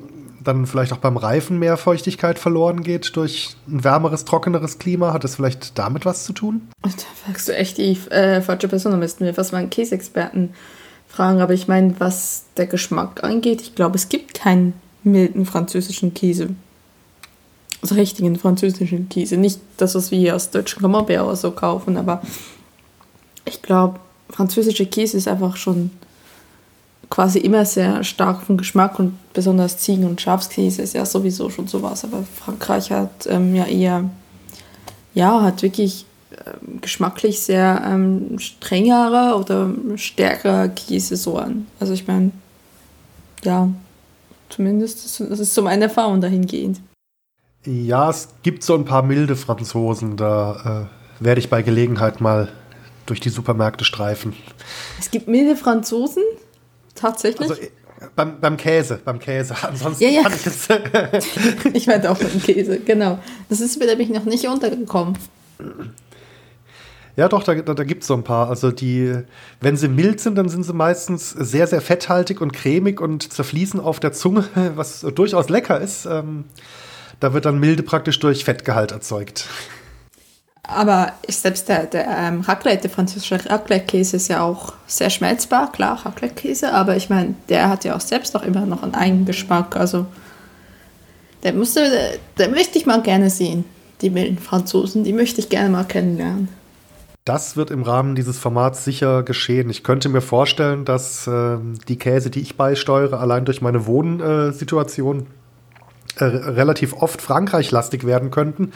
dann 0.43 0.65
vielleicht 0.65 0.93
auch 0.93 0.97
beim 0.97 1.17
Reifen 1.17 1.59
mehr 1.59 1.77
Feuchtigkeit 1.77 2.39
verloren 2.39 2.83
geht 2.83 3.15
durch 3.15 3.55
ein 3.67 3.83
wärmeres, 3.83 4.25
trockeneres 4.25 4.79
Klima? 4.79 5.13
Hat 5.13 5.23
das 5.23 5.35
vielleicht 5.35 5.77
damit 5.77 6.05
was 6.05 6.25
zu 6.25 6.33
tun? 6.33 6.69
Da 6.81 6.89
fragst 7.25 7.47
du 7.47 7.55
echt 7.55 7.77
die 7.77 7.97
äh, 8.09 8.41
falsche 8.41 8.67
Person. 8.67 8.91
Da 8.91 8.97
müssten 8.97 9.25
wir 9.25 9.33
fast 9.33 9.51
mal 9.51 9.59
einen 9.59 9.69
Käseexperten 9.69 10.53
fragen, 11.07 11.41
aber 11.41 11.53
ich 11.53 11.67
meine, 11.67 11.99
was 11.99 12.45
der 12.57 12.67
Geschmack 12.67 13.23
angeht, 13.23 13.61
ich 13.61 13.75
glaube, 13.75 13.95
es 13.95 14.09
gibt 14.09 14.33
keinen 14.33 14.73
milden 15.03 15.45
französischen 15.45 16.13
Käse. 16.13 16.49
Also 17.81 17.95
richtigen 17.95 18.37
französischen 18.37 19.09
Käse. 19.09 19.37
Nicht 19.37 19.59
das, 19.77 19.93
was 19.95 20.09
wir 20.09 20.17
hier 20.17 20.35
aus 20.35 20.49
deutschen 20.49 20.81
Camembert 20.81 21.21
oder 21.21 21.35
so 21.35 21.51
kaufen, 21.51 21.97
aber 21.97 22.21
ich 23.45 23.61
glaube, 23.61 23.99
französischer 24.29 24.85
Käse 24.85 25.17
ist 25.17 25.27
einfach 25.27 25.57
schon 25.57 25.91
quasi 27.13 27.37
immer 27.37 27.63
sehr 27.63 28.03
stark 28.03 28.41
vom 28.41 28.57
Geschmack 28.57 28.97
und 28.97 29.13
besonders 29.33 29.77
Ziegen- 29.77 30.07
und 30.07 30.19
Schafskäse 30.19 30.81
ist 30.81 30.95
ja 30.95 31.05
sowieso 31.05 31.51
schon 31.51 31.67
sowas. 31.67 32.03
Aber 32.03 32.23
Frankreich 32.23 32.89
hat 32.89 33.27
ähm, 33.27 33.53
ja 33.53 33.65
eher, 33.65 34.09
ja, 35.13 35.43
hat 35.43 35.61
wirklich 35.61 36.07
ähm, 36.31 36.81
geschmacklich 36.81 37.39
sehr 37.39 37.83
ähm, 37.85 38.39
strengere 38.39 39.37
oder 39.37 39.69
stärkere 39.95 40.69
Käsesorten. 40.69 41.67
Also 41.79 41.93
ich 41.93 42.07
meine, 42.07 42.31
ja, 43.43 43.69
zumindest 44.49 45.19
das 45.19 45.39
ist 45.39 45.53
so 45.53 45.61
meine 45.61 45.83
Erfahrung 45.83 46.19
dahingehend. 46.19 46.81
Ja, 47.63 48.09
es 48.09 48.29
gibt 48.41 48.63
so 48.63 48.73
ein 48.73 48.85
paar 48.85 49.03
milde 49.03 49.35
Franzosen, 49.35 50.17
da 50.17 50.89
äh, 51.19 51.23
werde 51.23 51.41
ich 51.41 51.51
bei 51.51 51.61
Gelegenheit 51.61 52.21
mal 52.21 52.49
durch 53.05 53.19
die 53.19 53.29
Supermärkte 53.29 53.85
streifen. 53.85 54.33
Es 54.99 55.11
gibt 55.11 55.27
milde 55.27 55.55
Franzosen? 55.55 56.23
Tatsächlich? 57.03 57.49
Also, 57.49 57.61
beim, 58.15 58.39
beim 58.39 58.55
Käse, 58.55 58.97
beim 59.03 59.19
Käse. 59.19 59.55
Ansonsten 59.61 60.05
ja, 60.05 60.09
ja. 60.09 60.21
ich 60.29 60.45
jetzt. 60.45 60.69
ich 61.73 61.85
meinte 61.85 62.09
auch 62.09 62.17
beim 62.17 62.41
Käse, 62.41 62.79
genau. 62.79 63.19
Das 63.49 63.59
ist 63.59 63.77
mir 63.77 63.87
nämlich 63.87 64.07
noch 64.07 64.23
nicht 64.23 64.47
untergekommen. 64.47 65.17
Ja, 67.17 67.27
doch, 67.27 67.43
da, 67.43 67.55
da, 67.55 67.73
da 67.73 67.83
gibt 67.83 68.03
es 68.03 68.07
so 68.07 68.13
ein 68.13 68.23
paar. 68.23 68.47
Also 68.47 68.71
die, 68.71 69.13
wenn 69.59 69.75
sie 69.75 69.89
mild 69.89 70.21
sind, 70.21 70.37
dann 70.37 70.47
sind 70.47 70.63
sie 70.63 70.71
meistens 70.71 71.31
sehr, 71.31 71.67
sehr 71.67 71.81
fetthaltig 71.81 72.39
und 72.39 72.53
cremig 72.53 73.01
und 73.01 73.33
zerfließen 73.33 73.81
auf 73.81 73.99
der 73.99 74.13
Zunge, 74.13 74.45
was 74.75 75.01
durchaus 75.01 75.49
lecker 75.49 75.81
ist. 75.81 76.05
Ähm, 76.05 76.45
da 77.19 77.33
wird 77.33 77.43
dann 77.43 77.59
Milde 77.59 77.83
praktisch 77.83 78.17
durch 78.19 78.45
Fettgehalt 78.45 78.93
erzeugt. 78.93 79.49
Aber 80.65 81.11
selbst 81.27 81.67
der, 81.67 81.87
der 81.87 82.07
ähm, 82.07 82.41
Raclette, 82.41 82.83
der 82.83 82.89
französische 82.89 83.49
Raclette-Käse 83.49 84.15
ist 84.15 84.29
ja 84.29 84.41
auch 84.41 84.73
sehr 84.87 85.09
schmelzbar, 85.09 85.71
klar, 85.71 86.01
Raclette-Käse, 86.05 86.73
aber 86.73 86.95
ich 86.95 87.09
meine, 87.09 87.35
der 87.49 87.69
hat 87.69 87.83
ja 87.83 87.95
auch 87.95 88.01
selbst 88.01 88.33
auch 88.35 88.43
immer 88.43 88.65
noch 88.65 88.81
einen 88.81 88.95
eigenen 88.95 89.25
Geschmack. 89.25 89.75
Also, 89.75 90.05
der 91.43 91.53
musste, 91.53 91.81
der 92.37 92.47
möchte 92.49 92.77
ich 92.77 92.85
mal 92.85 93.01
gerne 93.01 93.29
sehen, 93.29 93.65
die 94.01 94.09
milden 94.09 94.37
Franzosen, 94.37 95.03
die 95.03 95.11
möchte 95.11 95.41
ich 95.41 95.49
gerne 95.49 95.69
mal 95.69 95.83
kennenlernen. 95.83 96.47
Das 97.25 97.57
wird 97.57 97.69
im 97.69 97.83
Rahmen 97.83 98.15
dieses 98.15 98.37
Formats 98.37 98.85
sicher 98.85 99.23
geschehen. 99.23 99.69
Ich 99.69 99.83
könnte 99.83 100.07
mir 100.09 100.21
vorstellen, 100.21 100.85
dass 100.85 101.27
äh, 101.27 101.57
die 101.87 101.97
Käse, 101.97 102.29
die 102.29 102.41
ich 102.41 102.55
beisteuere, 102.55 103.19
allein 103.19 103.45
durch 103.45 103.61
meine 103.61 103.85
Wohnsituation 103.85 105.27
äh, 106.17 106.23
relativ 106.25 106.93
oft 106.93 107.21
Frankreich-lastig 107.21 108.05
werden 108.05 108.29
könnten. 108.29 108.71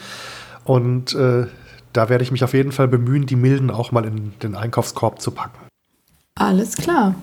Und 0.63 1.13
äh, 1.15 1.47
da 1.93 2.09
werde 2.09 2.23
ich 2.23 2.31
mich 2.31 2.43
auf 2.43 2.53
jeden 2.53 2.71
Fall 2.71 2.87
bemühen, 2.87 3.25
die 3.25 3.35
Milden 3.35 3.71
auch 3.71 3.91
mal 3.91 4.05
in 4.05 4.33
den 4.41 4.55
Einkaufskorb 4.55 5.21
zu 5.21 5.31
packen. 5.31 5.57
Alles 6.35 6.75
klar. 6.75 7.15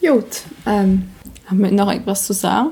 Gut. 0.00 0.42
Ähm, 0.66 1.08
haben 1.46 1.62
wir 1.62 1.70
noch 1.70 1.90
etwas 1.90 2.26
zu 2.26 2.32
sagen? 2.32 2.70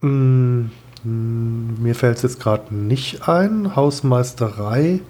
Mm, 0.00 0.70
mm, 1.04 1.82
mir 1.82 1.94
fällt 1.94 2.16
es 2.16 2.22
jetzt 2.22 2.40
gerade 2.40 2.74
nicht 2.74 3.28
ein. 3.28 3.76
Hausmeisterei 3.76 5.00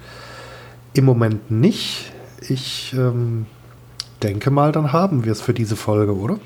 im 0.94 1.04
Moment 1.04 1.50
nicht. 1.50 2.12
Ich 2.48 2.94
ähm, 2.94 3.46
denke 4.22 4.50
mal, 4.50 4.72
dann 4.72 4.92
haben 4.92 5.24
wir 5.24 5.32
es 5.32 5.40
für 5.40 5.54
diese 5.54 5.76
Folge, 5.76 6.16
oder? 6.16 6.38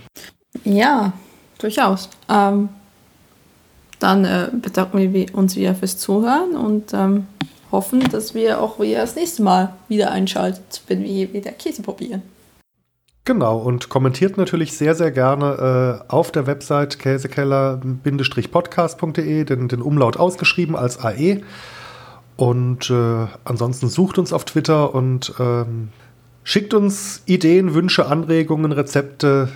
Ja, 0.65 1.13
durchaus. 1.59 2.09
Ähm, 2.29 2.69
dann 3.99 4.25
äh, 4.25 4.49
bedanken 4.53 5.13
wir 5.13 5.35
uns 5.35 5.57
wieder 5.57 5.75
fürs 5.75 5.99
Zuhören 5.99 6.57
und 6.57 6.93
ähm, 6.93 7.27
hoffen, 7.73 8.01
dass 8.11 8.35
wir 8.35 8.61
auch 8.61 8.79
wieder 8.79 9.01
das 9.01 9.17
nächste 9.17 9.43
Mal 9.43 9.73
wieder 9.89 10.13
einschaltet, 10.13 10.83
wenn 10.87 11.03
wir 11.03 11.33
wieder 11.33 11.51
Käse 11.53 11.83
probieren. 11.83 12.23
Genau, 13.25 13.59
und 13.59 13.89
kommentiert 13.89 14.37
natürlich 14.37 14.77
sehr, 14.77 14.97
sehr 14.97 15.13
gerne 15.13 16.03
äh, 16.09 16.13
auf 16.13 16.33
der 16.33 16.49
Website 16.49 16.99
käsekeller-podcast.de, 16.99 19.45
den, 19.45 19.69
den 19.69 19.81
Umlaut 19.81 20.17
ausgeschrieben 20.17 20.75
als 20.75 20.99
AE. 20.99 21.41
Und 22.37 22.91
äh, 22.91 23.27
ansonsten 23.45 23.89
sucht 23.89 24.19
uns 24.19 24.33
auf 24.33 24.45
Twitter 24.45 24.93
und 24.93 25.35
ähm, 25.39 25.91
schickt 26.43 26.75
uns 26.75 27.23
Ideen, 27.27 27.75
Wünsche, 27.75 28.07
Anregungen, 28.07 28.73
Rezepte 28.73 29.51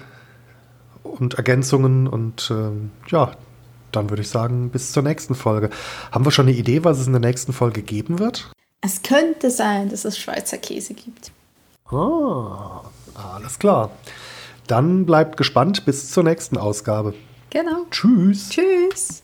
und 1.02 1.34
Ergänzungen. 1.34 2.06
Und 2.06 2.52
ähm, 2.52 2.92
ja, 3.08 3.32
dann 3.92 4.10
würde 4.10 4.22
ich 4.22 4.28
sagen, 4.28 4.70
bis 4.70 4.92
zur 4.92 5.02
nächsten 5.02 5.34
Folge. 5.34 5.70
Haben 6.12 6.24
wir 6.24 6.30
schon 6.30 6.48
eine 6.48 6.56
Idee, 6.56 6.84
was 6.84 6.98
es 6.98 7.06
in 7.06 7.12
der 7.12 7.20
nächsten 7.20 7.52
Folge 7.52 7.82
geben 7.82 8.18
wird? 8.18 8.50
Es 8.80 9.02
könnte 9.02 9.50
sein, 9.50 9.88
dass 9.88 10.04
es 10.04 10.18
Schweizer 10.18 10.58
Käse 10.58 10.94
gibt. 10.94 11.32
Ah, 11.90 12.82
alles 13.14 13.58
klar. 13.58 13.90
Dann 14.66 15.06
bleibt 15.06 15.36
gespannt 15.36 15.84
bis 15.84 16.10
zur 16.10 16.24
nächsten 16.24 16.56
Ausgabe. 16.56 17.14
Genau. 17.50 17.86
Tschüss. 17.90 18.50
Tschüss. 18.50 19.22